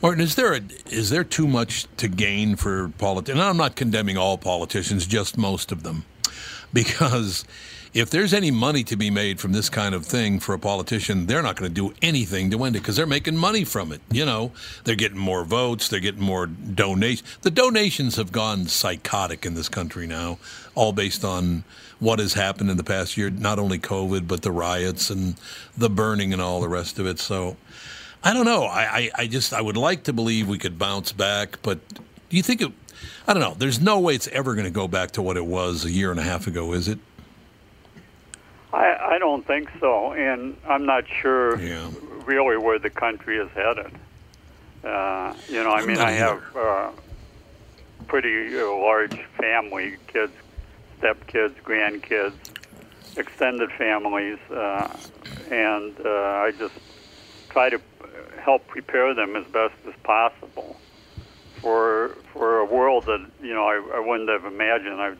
[0.00, 3.40] Martin, is there a, is there too much to gain for politicians?
[3.40, 6.04] And I'm not condemning all politicians, just most of them,
[6.72, 7.44] because
[7.94, 11.26] if there's any money to be made from this kind of thing for a politician,
[11.26, 14.00] they're not going to do anything to end it because they're making money from it.
[14.10, 14.52] You know,
[14.84, 17.38] they're getting more votes, they're getting more donations.
[17.42, 20.38] The donations have gone psychotic in this country now,
[20.74, 21.64] all based on
[21.98, 25.34] what has happened in the past year, not only COVID, but the riots and
[25.76, 27.18] the burning and all the rest of it.
[27.18, 27.58] So
[28.24, 28.64] I don't know.
[28.64, 32.36] I, I, I just, I would like to believe we could bounce back, but do
[32.36, 32.72] you think it,
[33.28, 33.54] I don't know.
[33.56, 36.10] There's no way it's ever going to go back to what it was a year
[36.10, 36.98] and a half ago, is it?
[38.72, 41.90] I, I don't think so, and I'm not sure yeah.
[42.24, 43.92] really where the country is headed.
[44.82, 46.90] Uh, you know, I I'm mean, I have uh,
[48.06, 50.32] pretty uh, large family, kids,
[51.00, 52.34] stepkids, grandkids,
[53.16, 54.88] extended families, uh,
[55.50, 56.74] and uh, I just
[57.50, 57.80] try to
[58.40, 60.76] help prepare them as best as possible
[61.56, 65.00] for for a world that you know I, I wouldn't have imagined.
[65.00, 65.14] I,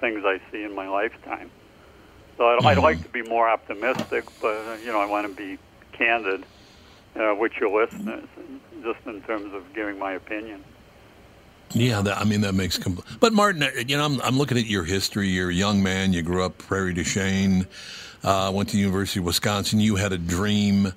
[0.00, 1.50] things I see in my lifetime.
[2.36, 5.34] So I'd, I'd like to be more optimistic, but uh, you know I want to
[5.34, 5.58] be
[5.92, 6.44] candid
[7.16, 8.28] uh, with your listeners,
[8.82, 10.64] just in terms of giving my opinion.
[11.72, 13.06] Yeah, that, I mean that makes complete.
[13.20, 15.28] But Martin, uh, you know, I'm, I'm looking at your history.
[15.28, 16.12] You're a young man.
[16.12, 17.66] You grew up Prairie du Chien.
[18.22, 19.80] Uh, went to the University of Wisconsin.
[19.80, 20.92] You had a dream.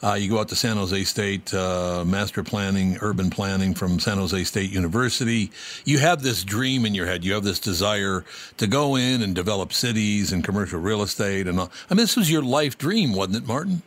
[0.00, 4.16] Uh, you go out to San Jose State, uh, master planning, urban planning from San
[4.18, 5.50] Jose State University.
[5.84, 7.24] You have this dream in your head.
[7.24, 8.24] You have this desire
[8.58, 11.72] to go in and develop cities and commercial real estate and all.
[11.90, 13.82] I mean, this was your life dream, wasn't it, Martin?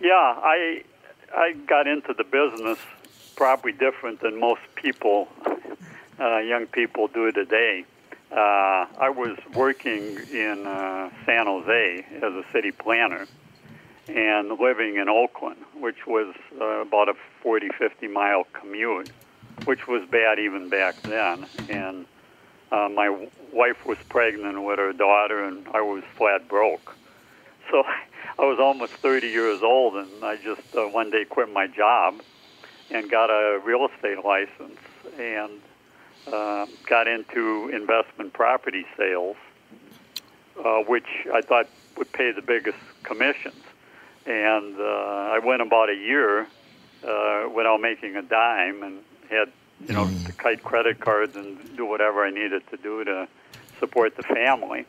[0.00, 0.84] Yeah, I
[1.34, 2.78] I got into the business
[3.34, 5.26] probably different than most people,
[6.20, 7.84] uh, young people do today.
[8.30, 13.26] Uh, I was working in uh, San Jose as a city planner
[14.08, 19.10] and living in Oakland, which was uh, about a 40, 50 mile commute,
[19.64, 21.46] which was bad even back then.
[21.68, 22.06] And
[22.70, 26.94] uh, my w- wife was pregnant with her daughter, and I was flat broke.
[27.70, 27.84] So
[28.38, 32.20] I was almost 30 years old, and I just uh, one day quit my job
[32.90, 34.78] and got a real estate license
[35.18, 35.60] and
[36.26, 39.36] uh, got into investment property sales,
[40.64, 43.61] uh, which I thought would pay the biggest commissions.
[44.26, 44.84] And uh,
[45.34, 46.46] I went about a year
[47.06, 49.50] uh, without making a dime, and had
[49.86, 53.26] you know to kite credit cards and do whatever I needed to do to
[53.80, 54.86] support the family.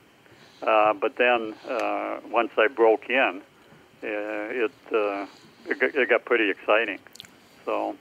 [0.61, 3.41] Uh, but then uh, once I broke in,
[4.03, 5.25] uh, it, uh,
[5.65, 6.99] it got- it got pretty exciting.
[7.65, 7.95] So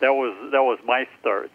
[0.00, 1.50] that was that was my start.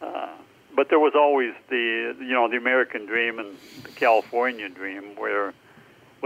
[0.00, 0.28] Uh,
[0.74, 5.52] but there was always the you know the American dream and the California dream, where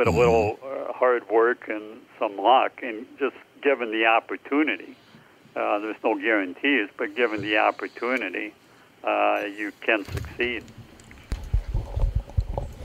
[0.00, 4.96] with a little uh, hard work and some luck, and just given the opportunity,
[5.54, 8.54] uh, there's no guarantees, but given the opportunity,
[9.04, 10.64] uh, you can succeed.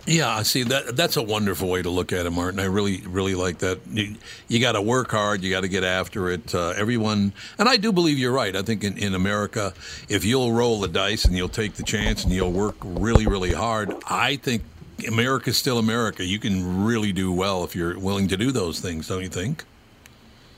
[0.06, 2.60] Yeah, I see that that's a wonderful way to look at it, Martin.
[2.60, 3.80] I really really like that.
[3.92, 4.16] You,
[4.50, 5.42] you got to work hard.
[5.42, 6.54] You got to get after it.
[6.54, 8.56] Uh, everyone, and I do believe you're right.
[8.56, 9.74] I think in, in America,
[10.10, 13.54] if you'll roll the dice and you'll take the chance and you'll work really really
[13.54, 14.64] hard, I think
[15.08, 16.24] America's still America.
[16.24, 19.64] You can really do well if you're willing to do those things, don't you think?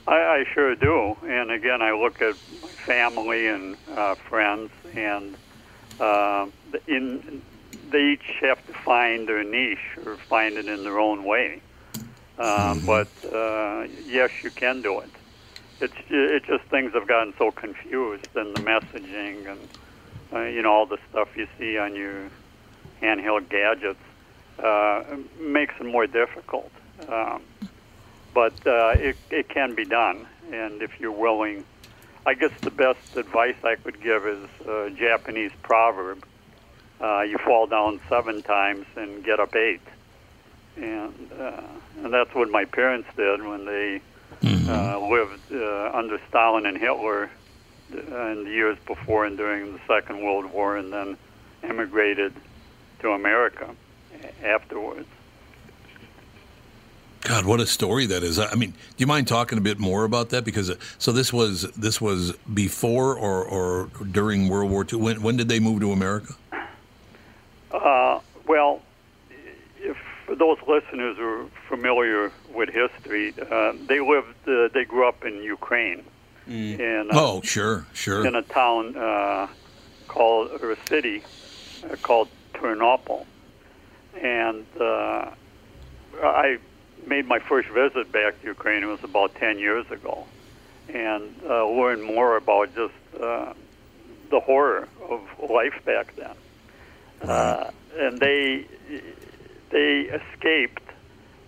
[0.06, 1.16] I, I sure do.
[1.26, 5.36] And again, I look at my family and uh, friends, and
[6.00, 6.46] uh,
[6.86, 7.42] in
[7.90, 11.60] they each have to find their niche or find it in their own way.
[12.38, 15.10] Uh, But uh, yes, you can do it.
[15.80, 19.68] It's it's just things have gotten so confused, and the messaging, and
[20.32, 22.30] uh, you know all the stuff you see on your
[23.02, 24.00] handheld gadgets
[24.62, 25.04] uh,
[25.40, 26.70] makes it more difficult.
[27.08, 27.42] Um,
[28.34, 30.26] but uh, it, it can be done.
[30.52, 31.64] And if you're willing,
[32.26, 36.24] I guess the best advice I could give is a Japanese proverb
[37.00, 39.80] uh, you fall down seven times and get up eight.
[40.76, 41.62] And, uh,
[42.02, 44.00] and that's what my parents did when they
[44.44, 47.30] uh, lived uh, under Stalin and Hitler
[47.92, 51.16] uh, in the years before and during the Second World War, and then
[51.62, 52.32] immigrated
[53.00, 53.74] to America
[54.42, 55.06] afterwards.
[57.22, 58.38] God, what a story that is!
[58.38, 60.44] I mean, do you mind talking a bit more about that?
[60.44, 65.00] Because uh, so this was this was before or, or during World War II.
[65.00, 66.34] When when did they move to America?
[67.70, 68.80] Uh, well,
[69.80, 69.96] if
[70.38, 76.04] those listeners are familiar with history, uh, they lived, uh, they grew up in Ukraine,
[76.46, 78.24] in uh, Oh, sure, sure.
[78.26, 79.48] in a town uh,
[80.06, 81.22] called or a city
[81.84, 83.26] uh, called Ternopil,
[84.22, 85.30] and uh,
[86.22, 86.58] I
[87.06, 88.82] made my first visit back to Ukraine.
[88.82, 90.26] It was about ten years ago,
[90.88, 93.52] and uh, learned more about just uh,
[94.30, 96.34] the horror of life back then.
[97.22, 98.64] Uh, and they
[99.70, 100.82] they escaped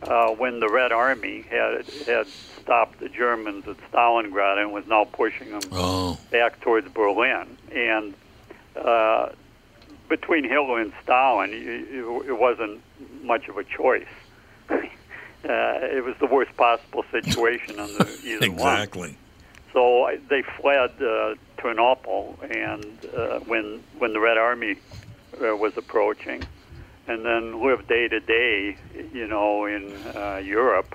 [0.03, 5.05] uh, when the Red Army had had stopped the Germans at Stalingrad and was now
[5.05, 7.57] pushing them Oh, back towards Berlin.
[7.73, 8.15] And
[8.77, 9.31] uh,
[10.11, 12.83] between Hitler and Stalin, it, it wasn't
[13.23, 14.07] much of a choice.
[15.43, 18.75] Uh, it was the worst possible situation under either one.
[18.75, 19.17] exactly.
[19.73, 22.85] So I- they fled uh, Ternopil, and
[23.17, 24.77] uh, when when the Red Army
[25.43, 26.45] uh, was approaching,
[27.09, 28.77] and then lived day to day,
[29.15, 30.95] you know, in uh, Europe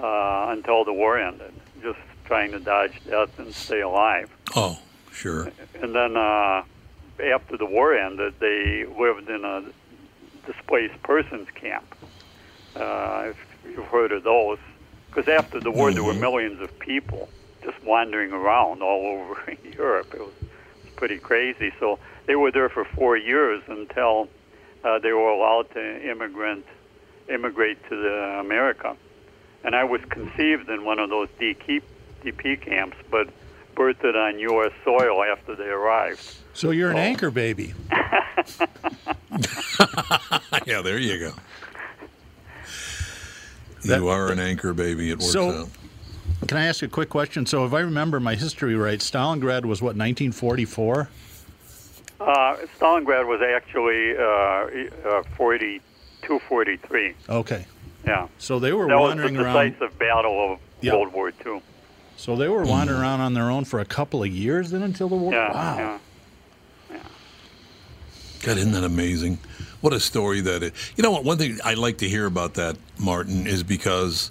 [0.00, 4.28] uh, until the war ended, just trying to dodge death and stay alive.
[4.56, 4.80] Oh,
[5.12, 5.52] sure.
[5.80, 6.64] And then uh,
[7.20, 9.72] after the war ended, they lived in a
[10.46, 11.94] displaced persons camp.
[12.74, 14.58] Uh, if you've heard of those,
[15.10, 17.28] because after the war, there were millions of people
[17.64, 20.12] just wandering around all over Europe.
[20.14, 21.72] It was, it was pretty crazy.
[21.78, 24.28] So they were there for four years until
[24.84, 26.64] uh, they were allowed to immigrant
[27.28, 28.96] immigrate to the America.
[29.62, 31.80] And I was conceived in one of those DP,
[32.24, 33.28] DP camps, but
[33.74, 34.72] birthed on U.S.
[34.84, 36.22] soil after they arrived.
[36.54, 37.74] So you're an anchor baby.
[40.66, 41.32] yeah, there you go.
[43.84, 45.10] That- you are an anchor baby.
[45.10, 45.68] It works So- out.
[46.48, 47.44] Can I ask a quick question?
[47.44, 51.08] So if I remember my history right, Stalingrad was what 1944.
[52.18, 57.14] Uh, Stalingrad was actually uh, uh, 42, 43.
[57.28, 57.66] Okay,
[58.06, 58.28] Yeah.
[58.38, 59.72] so they were That was the wandering around.
[59.72, 60.94] decisive battle of Yeah.
[60.94, 61.60] World War II.
[62.20, 65.08] So they were wandering around on their own for a couple of years then until
[65.08, 65.32] the war.
[65.32, 66.00] Yeah, wow.
[66.90, 66.98] yeah.
[68.42, 69.38] God, isn't that amazing?
[69.80, 70.72] What a story that is.
[70.96, 71.24] You know what?
[71.24, 74.30] One thing I like to hear about that, Martin, is because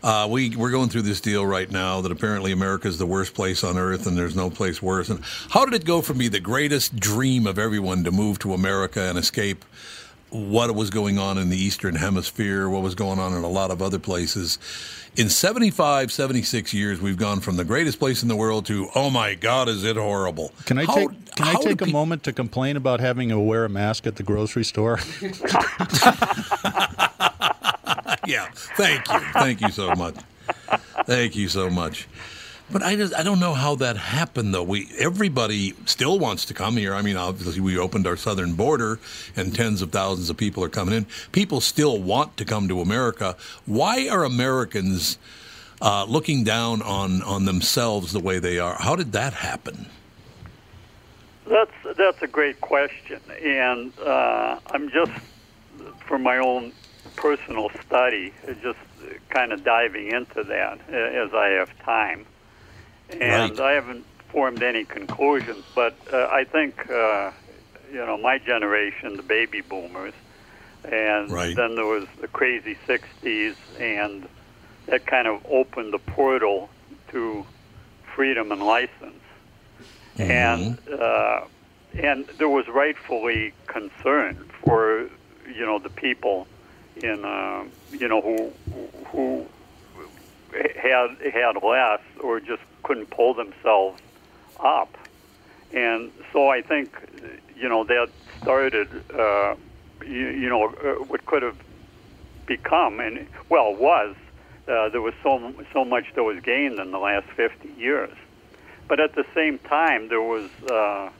[0.00, 3.34] Uh, we we're going through this deal right now that apparently America is the worst
[3.34, 5.08] place on earth and there's no place worse.
[5.10, 5.20] And
[5.50, 9.02] how did it go from being the greatest dream of everyone to move to America
[9.02, 9.64] and escape
[10.30, 13.70] what was going on in the Eastern Hemisphere, what was going on in a lot
[13.70, 14.58] of other places?
[15.16, 19.10] In 75, 76 years, we've gone from the greatest place in the world to oh
[19.10, 20.52] my God, is it horrible?
[20.66, 23.38] Can I How- take Can I take a pe- moment to complain about having to
[23.38, 24.98] wear a mask at the grocery store?
[28.26, 28.48] yeah.
[28.76, 29.18] Thank you.
[29.32, 30.16] Thank you so much.
[31.06, 32.06] Thank you so much.
[32.70, 34.62] But I just I don't know how that happened though.
[34.62, 36.94] We everybody still wants to come here.
[36.94, 39.00] I mean, obviously we opened our southern border
[39.36, 41.06] and tens of thousands of people are coming in.
[41.32, 43.36] People still want to come to America.
[43.64, 45.18] Why are Americans
[45.80, 48.76] uh, looking down on on themselves the way they are?
[48.78, 49.86] How did that happen?
[51.46, 55.12] That's that's a great question, and uh, I'm just
[56.06, 56.72] for my own
[57.16, 58.78] personal study, just
[59.30, 62.26] kind of diving into that as I have time,
[63.10, 63.60] and Right.
[63.60, 67.30] I haven't formed any conclusions, but uh, I think uh,
[67.90, 70.14] you know my generation, the baby boomers,
[70.84, 71.56] and Right.
[71.56, 74.28] then there was the crazy '60s, and
[74.86, 76.70] that kind of opened the portal
[77.10, 77.44] to
[78.14, 79.22] freedom and license
[80.18, 81.40] and uh,
[82.02, 85.08] and there was rightfully concern for
[85.46, 86.46] you know the people
[86.96, 87.64] in uh,
[87.96, 88.52] you know who
[89.12, 89.46] who
[90.76, 94.00] had had less or just couldn't pull themselves
[94.60, 94.96] up,
[95.72, 96.96] and so I think
[97.56, 98.08] you know that
[98.42, 99.54] started uh,
[100.04, 101.56] you, you know uh, what could have
[102.46, 104.16] become and well was
[104.68, 108.12] uh, there was so so much that was gained in the last 50 years.
[108.88, 111.10] But at the same time, there was, uh,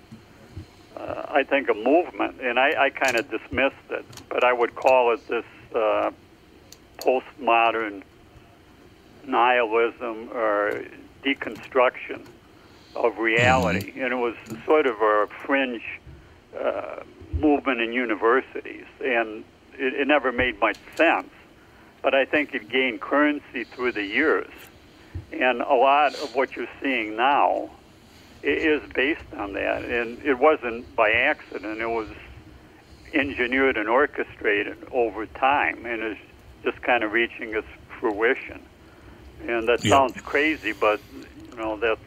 [0.96, 4.74] uh, I think, a movement, and I, I kind of dismissed it, but I would
[4.74, 6.10] call it this uh,
[6.96, 8.02] postmodern
[9.28, 10.84] nihilism or
[11.24, 12.26] deconstruction
[12.96, 15.82] of reality, and it was sort of a fringe
[16.58, 17.00] uh,
[17.32, 21.30] movement in universities, and it, it never made much sense.
[22.02, 24.50] But I think it gained currency through the years.
[25.32, 27.70] And a lot of what you're seeing now
[28.42, 29.84] is based on that.
[29.84, 32.08] And it wasn't by accident, it was
[33.12, 36.18] engineered and orchestrated over time and is
[36.62, 37.66] just kind of reaching its
[37.98, 38.60] fruition.
[39.40, 39.90] And that Yeah.
[39.90, 42.00] sounds crazy, but you know that's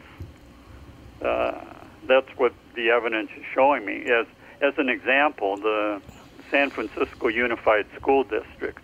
[1.24, 4.02] uh, that's what the evidence is showing me.
[4.06, 4.26] As
[4.62, 6.02] as an example, the
[6.50, 8.80] San Francisco Unified School District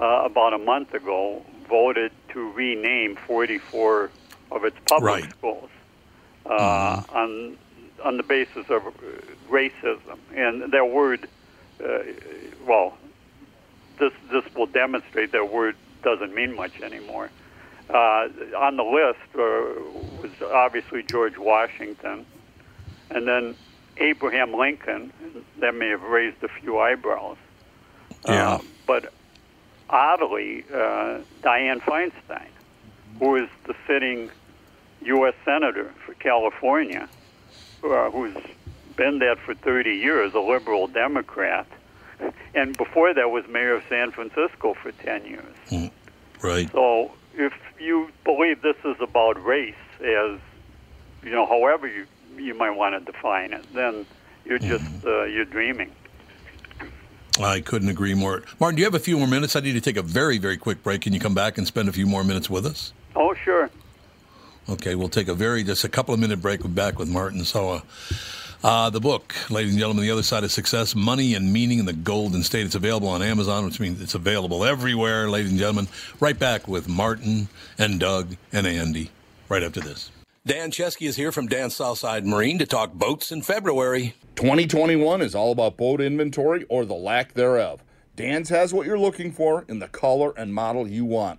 [0.00, 4.12] uh, about a month ago voted to rename 44
[4.52, 5.32] of its public Right.
[5.38, 5.70] schools
[6.48, 7.58] uh, on
[8.04, 8.92] on the basis of uh,
[9.52, 11.28] racism, and their word,
[11.84, 11.98] uh,
[12.66, 12.98] well,
[14.00, 17.32] this this will demonstrate that word doesn't mean much anymore.
[17.90, 22.24] Uh, on the list uh, was obviously George Washington,
[23.10, 23.54] and then
[23.98, 25.12] Abraham Lincoln.
[25.60, 27.36] That may have raised a few eyebrows.
[28.26, 28.54] Yeah.
[28.54, 29.12] Uh, but
[29.90, 32.48] oddly, uh, Dianne Feinstein,
[33.18, 34.30] who is the sitting
[35.02, 35.34] U.S.
[35.44, 37.08] Senator for California,
[37.84, 38.34] uh, who's
[38.96, 41.66] been that for 30 years, a liberal Democrat,
[42.54, 45.90] and before that was mayor of San Francisco for 10 years.
[46.42, 46.70] Right.
[46.72, 50.38] So if you believe this is about race, as
[51.22, 52.06] you know, however you
[52.36, 54.06] you might want to define it, then
[54.44, 55.90] you're just uh, you're dreaming.
[57.40, 58.42] I couldn't agree more.
[58.60, 59.56] Martin, do you have a few more minutes?
[59.56, 61.00] I need to take a very, very quick break.
[61.00, 62.92] Can you come back and spend a few more minutes with us?
[63.16, 63.70] Oh, sure.
[64.68, 66.62] Okay, we'll take a very, just a couple of minute break.
[66.62, 67.82] We're back with Martin Sawa.
[68.64, 71.84] Uh, the book, ladies and gentlemen, The Other Side of Success Money and Meaning in
[71.84, 72.64] the Golden State.
[72.64, 75.86] It's available on Amazon, which means it's available everywhere, ladies and gentlemen.
[76.18, 79.10] Right back with Martin and Doug and Andy
[79.50, 80.10] right after this.
[80.46, 84.14] Dan Chesky is here from Dan Southside Marine to talk boats in February.
[84.36, 87.82] 2021 is all about boat inventory or the lack thereof.
[88.16, 91.38] Dan's has what you're looking for in the color and model you want.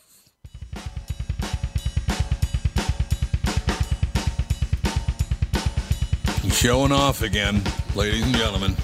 [6.61, 7.59] Showing off again,
[7.95, 8.75] ladies and gentlemen.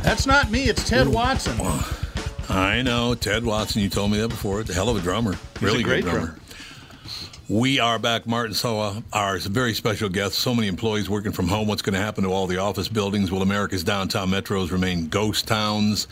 [0.00, 0.70] That's not me.
[0.70, 1.60] It's Ted Watson.
[2.48, 3.82] I know, Ted Watson.
[3.82, 4.62] You told me that before.
[4.62, 5.32] It's a hell of a drummer.
[5.32, 6.26] He's really a great good drummer.
[6.28, 6.40] drummer.
[7.50, 10.36] We are back, Martin Sawa, uh, our very special guest.
[10.36, 11.68] So many employees working from home.
[11.68, 13.30] What's going to happen to all the office buildings?
[13.30, 16.08] Will America's downtown metros remain ghost towns?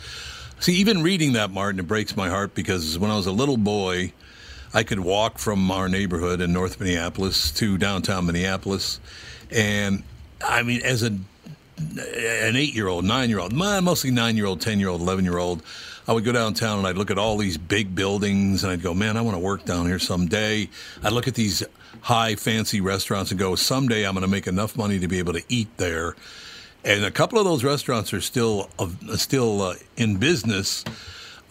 [0.59, 3.57] See, even reading that, Martin, it breaks my heart because when I was a little
[3.57, 4.13] boy,
[4.71, 8.99] I could walk from our neighborhood in North Minneapolis to downtown Minneapolis.
[9.49, 10.03] And
[10.47, 11.17] I mean, as a
[11.77, 15.25] an eight year old, nine year old, mostly nine year old, 10 year old, 11
[15.25, 15.61] year old,
[16.07, 18.93] I would go downtown and I'd look at all these big buildings and I'd go,
[18.93, 20.69] man, I want to work down here someday.
[21.03, 21.63] I'd look at these
[22.01, 25.33] high, fancy restaurants and go, someday I'm going to make enough money to be able
[25.33, 26.15] to eat there.
[26.83, 28.87] And a couple of those restaurants are still uh,
[29.17, 30.85] still uh, in business.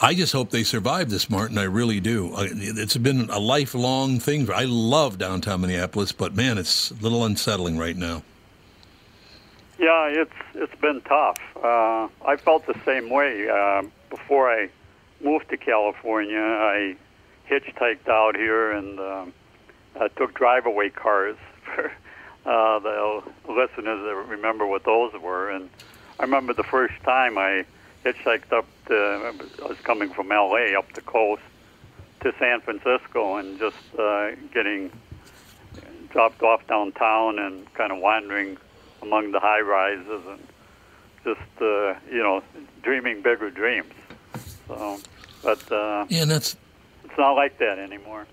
[0.00, 1.58] I just hope they survive this, Martin.
[1.58, 2.32] I really do.
[2.36, 4.48] It's been a lifelong thing.
[4.50, 8.22] I love downtown Minneapolis, but man, it's a little unsettling right now.
[9.84, 11.36] Yeah, it's it's been tough.
[11.62, 14.70] Uh, I felt the same way uh, before I
[15.22, 16.40] moved to California.
[16.40, 16.96] I
[17.50, 19.34] hitchhiked out here and um,
[20.00, 21.92] I took drive-away cars for
[22.46, 25.50] uh, the listeners that remember what those were.
[25.50, 25.68] And
[26.18, 27.66] I remember the first time I
[28.06, 30.74] hitchhiked up to, I was coming from L.A.
[30.74, 31.42] up the coast
[32.20, 34.90] to San Francisco and just uh, getting
[36.08, 38.56] dropped off downtown and kind of wandering
[39.04, 40.40] among the high rises and
[41.24, 42.42] just uh, you know
[42.82, 43.92] dreaming bigger dreams.
[44.66, 44.98] So,
[45.42, 46.56] but uh, Yeah, that's
[47.04, 48.26] it's not like that anymore.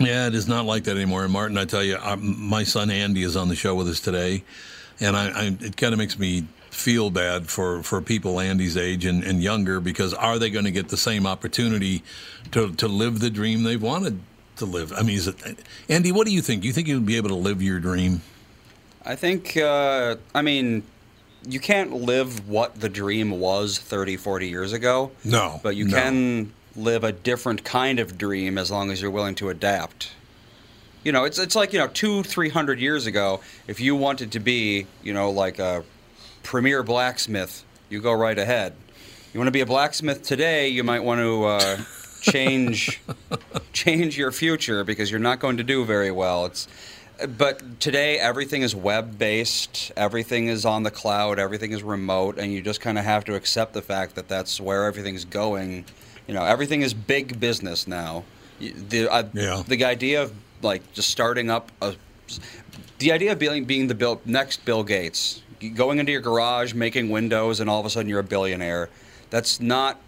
[0.00, 1.24] Yeah, it is not like that anymore.
[1.24, 4.00] And Martin, I tell you, i my son Andy is on the show with us
[4.00, 4.44] today,
[5.00, 9.04] and I, I it kind of makes me feel bad for, for people Andy's age
[9.04, 12.04] and, and younger because are they going to get the same opportunity
[12.52, 14.20] to to live the dream they've wanted
[14.56, 14.92] to live?
[14.92, 16.62] I mean, is it, Andy, what do you think?
[16.62, 18.22] Do you think you'll be able to live your dream?
[19.08, 20.82] I think, uh, I mean,
[21.48, 25.10] you can't live what the dream was 30, 40 years ago.
[25.24, 25.96] No, But you no.
[25.96, 30.12] can live a different kind of dream as long as you're willing to adapt.
[31.04, 34.32] You know, it's, it's like, you know, two, three hundred years ago, if you wanted
[34.32, 35.84] to be, you know, like a
[36.42, 38.74] premier blacksmith, you go right ahead.
[39.32, 41.78] You want to be a blacksmith today, you might want to uh,
[42.20, 43.00] change
[43.72, 46.44] change your future because you're not going to do very well.
[46.46, 46.68] It's
[47.26, 52.52] but today everything is web based, everything is on the cloud, everything is remote, and
[52.52, 55.84] you just kind of have to accept the fact that that's where everything's going.
[56.26, 58.24] You know, everything is big business now.
[58.60, 59.62] The uh, Yeah.
[59.66, 61.94] the idea of like just starting up a
[62.98, 65.42] the idea of being being the Bill, next Bill Gates,
[65.74, 68.90] going into your garage, making windows, and all of a sudden you're a billionaire.
[69.30, 69.98] That's not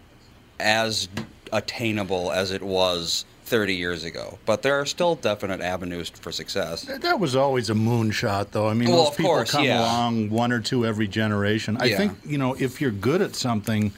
[0.59, 1.09] as
[1.53, 4.39] attainable as it was 30 years ago.
[4.47, 6.83] But there are still definite avenues for success.
[6.83, 8.69] That was always a moonshot, though.
[8.69, 9.81] I mean, Well, those people course, come yeah.
[9.81, 11.77] along one or two every generation.
[11.81, 11.97] I Yeah.
[11.97, 13.93] think you know if you're good at something,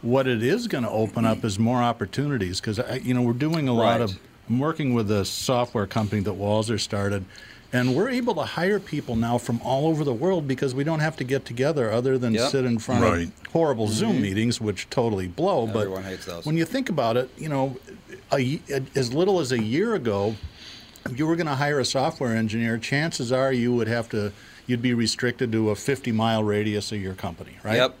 [0.00, 3.32] what it is going to open up is more opportunities because uh, you know we're
[3.34, 4.00] doing a lot Right.
[4.00, 4.18] of.
[4.48, 7.26] I'm working with a software company that Walser started,
[7.72, 11.00] and we're able to hire people now from all over the world because we don't
[11.00, 12.50] have to get together other than Yep.
[12.50, 13.22] sit in front Right.
[13.26, 13.94] of horrible mm-hmm.
[13.94, 15.66] Zoom meetings, which totally blow.
[15.68, 16.46] Everyone but hates those.
[16.46, 17.76] when you think about it, you know,
[18.32, 18.60] a,
[18.94, 20.36] as little as a year ago,
[21.04, 24.32] if you were going to hire a software engineer, chances are you would have to,
[24.66, 27.76] you'd be restricted to a 50 mile radius of your company, right?
[27.76, 27.94] Yep.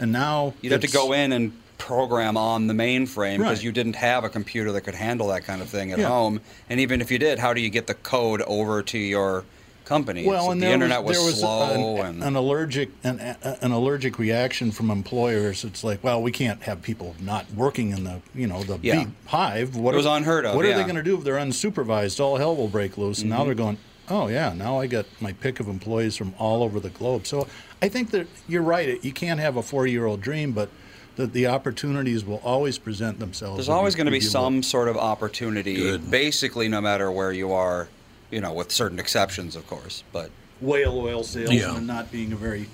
[0.00, 1.52] And now You'd have to go in and
[1.86, 3.64] program on the mainframe because Right.
[3.64, 6.06] you didn't have a computer that could handle that kind of thing at Yeah.
[6.06, 6.40] home.
[6.70, 9.44] And even if you did, how do you get the code over to your
[9.84, 10.24] company?
[10.24, 13.18] Well, So and the internet was, was, there was slow an, and an allergic an,
[13.60, 15.64] an allergic reaction from employers.
[15.64, 19.04] It's like, well, we can't have people not working in the you know the Yeah.
[19.04, 19.74] bee hive.
[19.74, 22.20] What It was are, unheard of, What are they going to do if they're unsupervised?
[22.20, 23.22] All hell will break loose.
[23.22, 23.46] And now Mhm.
[23.46, 23.76] they're going,
[24.08, 27.26] oh yeah, now I got my pick of employees from all over the globe.
[27.26, 27.48] So
[27.82, 29.02] I think that you're right.
[29.04, 30.68] You can't have a four-year-old dream, but
[31.16, 33.56] the, the opportunities will always present themselves.
[33.58, 34.64] There's always going to be some look.
[34.64, 37.88] sort of opportunity, basically, no matter where you are,
[38.30, 40.04] you know, with certain exceptions, of course.
[40.12, 41.78] But whale oil salesman Yeah.
[41.80, 42.66] not being a very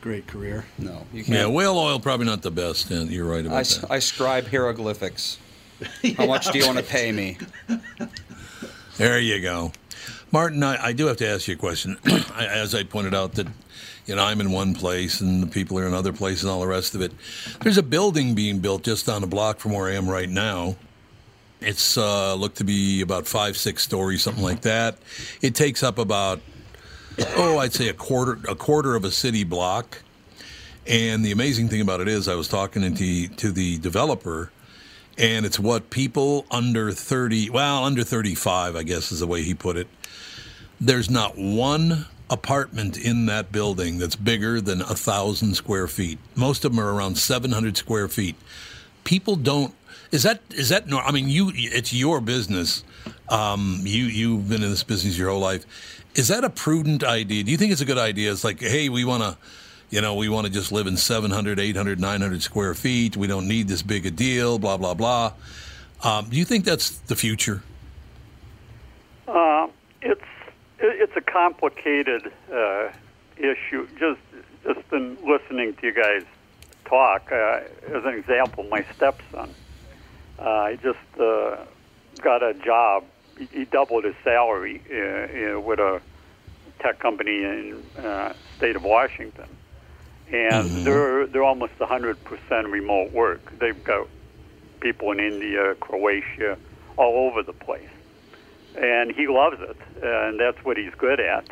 [0.00, 0.64] great career.
[0.78, 2.90] No, you Yeah, whale oil probably not the best.
[2.90, 3.90] And you're right about I, s- that.
[3.90, 5.38] I scribe hieroglyphics.
[6.16, 7.36] How much do you want to pay me?
[8.96, 9.72] There you go.
[10.32, 11.98] Martin, I, I do have to ask you a question.
[12.38, 13.46] As I pointed out, that
[14.06, 16.60] you know I'm in one place and the people are in other places and all
[16.60, 17.12] the rest of it.
[17.62, 20.76] There's a building being built just down the block from where I am right now.
[21.60, 24.98] It's uh, looked to be about five, six stories, something like that.
[25.42, 26.40] It takes up about
[27.36, 30.02] oh, I'd say a quarter a quarter of a city block.
[30.86, 34.52] And the amazing thing about it is, I was talking to the, to the developer,
[35.18, 39.52] and it's what people under 30, well, under 35, I guess is the way he
[39.52, 39.88] put it.
[40.80, 46.18] There's not one apartment in that building that's bigger than a thousand square feet.
[46.34, 48.36] Most of them are around 700 square feet.
[49.04, 49.74] People don't.
[50.10, 50.84] Is that is that?
[50.92, 51.50] I mean, you.
[51.54, 52.84] It's your business.
[53.28, 55.64] Um, you you've been in this business your whole life.
[56.14, 57.44] Is that a prudent idea?
[57.44, 58.32] Do you think it's a good idea?
[58.32, 59.36] It's like, hey, we want to,
[59.90, 63.16] you know, we want to just live in 700, 800, 900 square feet.
[63.16, 64.58] We don't need this big a deal.
[64.58, 65.32] Blah blah blah.
[66.02, 67.62] Um, do you think that's the future?
[69.28, 69.68] Uh,
[70.02, 70.28] it's it-
[70.98, 72.88] it's a complicated uh,
[73.36, 73.86] issue.
[73.98, 74.20] Just
[74.64, 76.24] just in listening to you guys
[76.84, 79.54] talk, uh, as an example, my stepson,
[80.38, 81.56] uh, he just uh,
[82.20, 83.04] got a job.
[83.38, 86.00] He, he doubled his salary uh, uh, with a
[86.80, 89.48] tech company in uh, state of Washington,
[90.32, 92.16] and they're they're almost 100%
[92.70, 93.58] remote work.
[93.58, 94.08] They've got
[94.80, 96.58] people in India, Croatia,
[96.96, 97.88] all over the place
[98.76, 101.48] and he loves it, and that's what he's good at,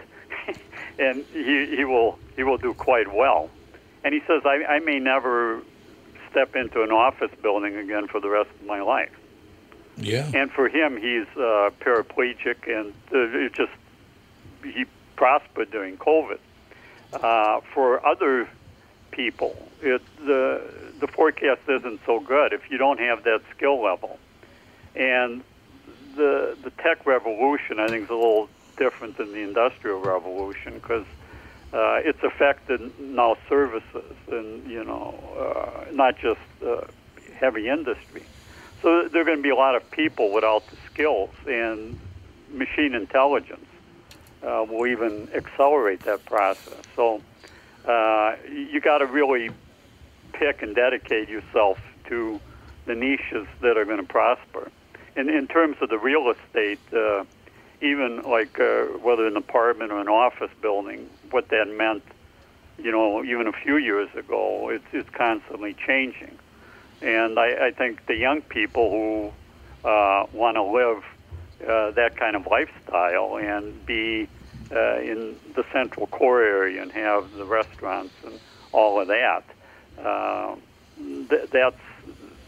[0.99, 3.51] and he he will he will do quite well.
[4.05, 5.63] And he says, I, I may never
[6.31, 9.13] step into an office building again for the rest of my life.
[9.97, 10.31] Yeah.
[10.35, 13.73] And for him, he's uh, paraplegic, and uh, it just
[14.63, 14.85] he
[15.17, 16.39] prospered during COVID.
[17.13, 18.49] Uh, for other
[19.13, 20.63] people, it the
[20.99, 24.19] the forecast isn't so good if you don't have that skill level,
[24.97, 25.43] and
[26.17, 31.07] the the tech revolution, I think, is a little different than the industrial revolution because
[31.73, 36.83] uh, it's affected now services and you know uh, not just uh,
[37.39, 38.23] heavy industry.
[38.83, 41.99] So there are going to be a lot of people without the skills, and
[42.53, 43.67] machine intelligence
[44.43, 46.83] uh, will even accelerate that process.
[46.95, 47.23] So
[47.87, 49.51] uh, you got to really
[50.33, 52.41] pick and dedicate yourself to
[52.87, 54.71] the niches that are going to prosper.
[55.17, 57.25] And in terms of the real estate, uh,
[57.81, 62.03] even like uh, whether an apartment or an office building, what that meant,
[62.79, 66.37] you know, even a few years ago, it's, it's constantly changing.
[67.03, 71.03] And I, I think the young people who uh, want to live
[71.63, 74.29] uh, that kind of lifestyle and be
[74.75, 78.41] uh, in the central core area and have the restaurants and
[78.73, 79.45] all of that,
[80.03, 80.57] uh,
[80.97, 81.77] th- that's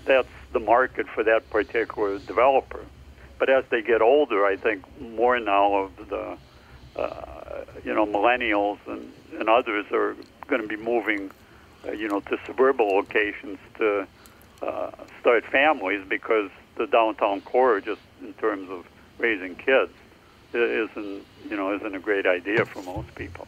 [0.06, 2.80] that's the market for that particular developer.
[3.38, 6.38] But as they get older, I think more now of the
[6.96, 11.30] uh, you know millennials and, and others are going to be moving,
[11.86, 14.06] uh, you know, to suburban locations to
[14.62, 14.90] uh,
[15.20, 18.86] start families because the downtown core, just in terms of
[19.18, 19.92] raising kids,
[20.54, 23.46] isn't you know isn't a great idea for most people.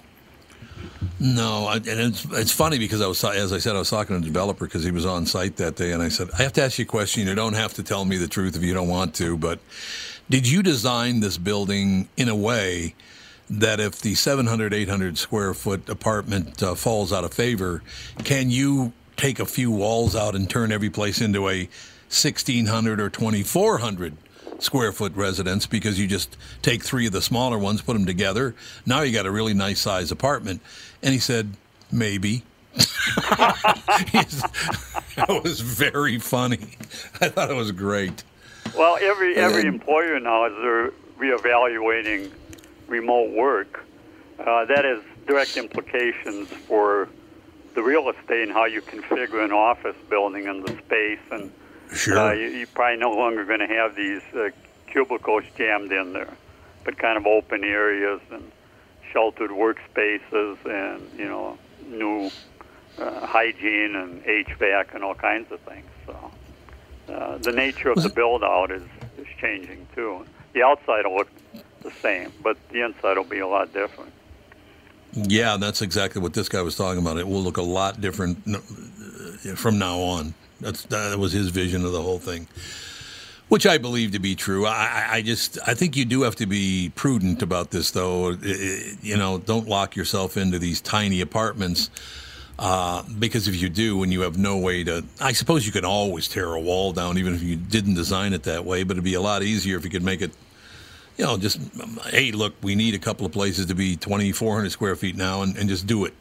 [1.21, 4.21] No, I, and it's it's funny because I was as I said I was talking
[4.21, 6.53] to a developer because he was on site that day, and I said I have
[6.55, 7.27] to ask you a question.
[7.27, 9.59] You don't have to tell me the truth if you don't want to, but
[10.31, 12.95] did you design this building in a way
[13.51, 17.83] that if the 700, 800 square foot apartment uh, falls out of favor,
[18.25, 21.63] can you take a few walls out and turn every place into a
[22.11, 24.17] 1600 or 2400
[24.59, 28.55] square foot residence because you just take three of the smaller ones, put them together.
[28.87, 30.61] Now you got a really nice size apartment.
[31.03, 31.55] And he said,
[31.91, 32.43] maybe.
[35.17, 36.77] That was very funny.
[37.21, 38.23] I thought it was great.
[38.77, 42.31] Well, every every employer now is they're reevaluating
[42.87, 43.85] remote work,
[44.39, 47.09] uh, that has direct implications for
[47.75, 51.53] the real estate and how you configure an office building and the space, and
[51.95, 52.19] Sure.
[52.19, 54.51] uh, you, you're probably no longer going to have these uh,
[54.87, 56.33] cubicles jammed in there,
[56.85, 58.51] but kind of open areas and
[59.13, 62.31] sheltered workspaces, and you know, new
[62.99, 65.87] uh, hygiene and HVAC and all kinds of things.
[66.07, 66.31] So
[67.13, 68.83] uh, the nature of the build out is,
[69.17, 70.27] is changing too.
[70.53, 71.31] The outside will look
[71.83, 74.13] the same, but the inside will be a lot different.
[75.13, 77.17] Yeah, that's exactly what this guy was talking about.
[77.17, 78.59] It will look a lot different uh,
[79.55, 80.35] from now on.
[80.61, 82.49] That's that was his vision of the whole thing,
[83.49, 84.67] which I believe to be true.
[84.67, 88.31] I, I- just I think you do have to be prudent about this, though.
[88.33, 91.91] I- I- You know, don't lock yourself into these tiny apartments.
[92.59, 95.85] Uh, because if you do, and you have no way to, I suppose you can
[95.85, 98.83] always tear a wall down, even if you didn't design it that way.
[98.83, 100.33] But it'd be a lot easier if you could make it
[101.17, 101.59] you know, just
[102.07, 105.57] hey, look, we need a couple of places to be 2,400 square feet now, and,
[105.57, 106.15] and just do it.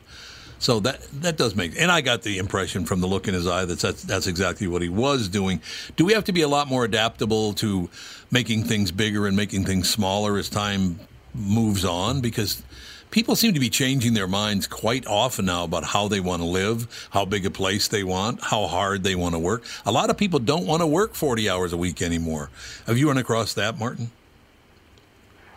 [0.60, 3.48] So that that does make, and I got the impression from the look in his
[3.48, 5.62] eye that that's that's exactly what he was doing.
[5.96, 7.90] Do we have to be a lot more adaptable to
[8.32, 11.00] making things bigger and making things smaller as time
[11.36, 12.22] moves on?
[12.22, 12.64] Because
[13.12, 16.48] people seem to be changing their minds quite often now about how they want to
[16.48, 19.64] live, how big a place they want, how hard they want to work.
[19.86, 22.50] A lot of people don't want to work 40 hours a week anymore.
[22.86, 24.12] Have you run across that, Martin?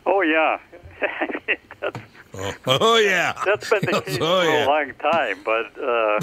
[0.07, 0.59] Oh yeah,
[2.33, 3.33] Oh, oh yeah.
[3.45, 4.65] that's been the case Oh, for yeah.
[4.65, 5.39] a long time.
[5.45, 6.21] But uh,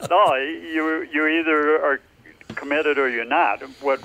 [0.10, 2.00] no, you you either are
[2.54, 3.60] committed or you're not.
[3.80, 4.00] What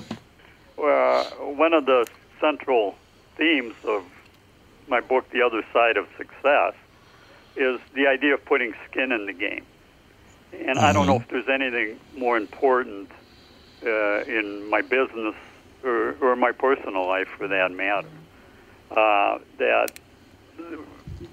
[0.78, 2.06] uh, one of the
[2.40, 2.96] central
[3.36, 4.04] themes of
[4.88, 6.74] my book, The Other Side of Success,
[7.56, 9.64] is the idea of putting skin in the game.
[10.52, 13.10] And I don't know if there's anything more important
[13.86, 15.34] uh, in my business
[15.82, 18.08] or, or my personal life, for that matter.
[18.90, 19.92] Uh, that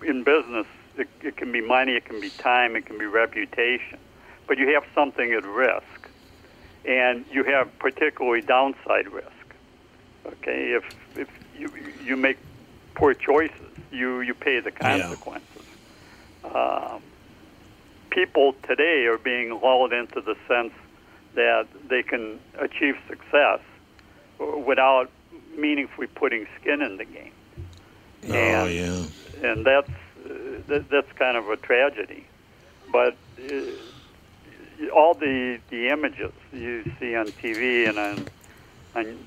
[0.08, 0.68] in business,
[0.98, 4.00] it, it can be money, it can be time, it can be reputation,
[4.48, 6.10] but you have something at risk,
[6.86, 9.30] and you have particularly downside risk.
[10.26, 10.84] Okay, if
[11.16, 11.28] if
[11.58, 11.72] you
[12.04, 12.38] you make
[12.96, 15.66] poor choices, you you pay the consequences.
[16.44, 17.02] Um,
[18.12, 20.74] people today are being lulled into the sense
[21.36, 23.60] that they can achieve success
[24.66, 25.10] without
[25.58, 27.34] meaningfully putting skin in the game.
[28.28, 29.06] Oh And- yeah.
[29.44, 29.88] and that's
[30.26, 30.34] uh,
[30.68, 32.28] that, that's kind of a tragedy.
[32.92, 38.28] But uh, all the the images you see on TV and on
[38.96, 39.20] on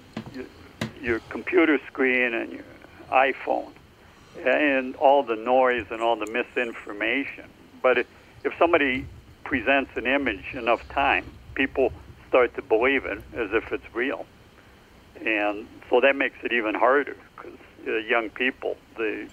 [1.01, 2.65] your, computer screen and your
[3.13, 3.73] iPhone,
[4.45, 7.45] and all the noise and all the misinformation.
[7.83, 8.07] But if,
[8.45, 9.07] if somebody
[9.45, 11.25] presents an image enough time,
[11.55, 11.93] people
[12.29, 14.27] start to believe it as if it's real,
[15.25, 17.17] and so that makes it even harder
[17.87, 19.27] uh, young people they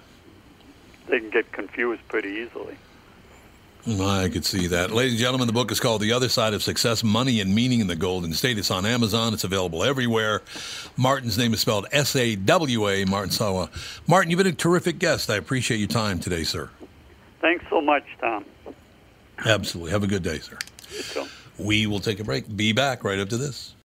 [1.07, 2.77] they can get confused pretty easily.
[3.87, 4.91] I could see that.
[4.91, 7.79] Ladies and gentlemen, the book is called The Other Side of Success Money and Meaning
[7.79, 8.57] in the Golden State.
[8.59, 9.33] It's on Amazon.
[9.33, 10.41] It's available everywhere.
[10.97, 13.69] Martin's name is spelled S A W A, Martin Sawa.
[14.05, 15.29] Martin, you've been a terrific guest.
[15.29, 16.69] I appreciate your time today, sir.
[17.41, 18.45] Thanks so much, Tom.
[19.45, 19.91] Absolutely.
[19.91, 20.57] Have a good day, sir.
[21.57, 22.53] We will take a break.
[22.55, 23.75] Be back right after this.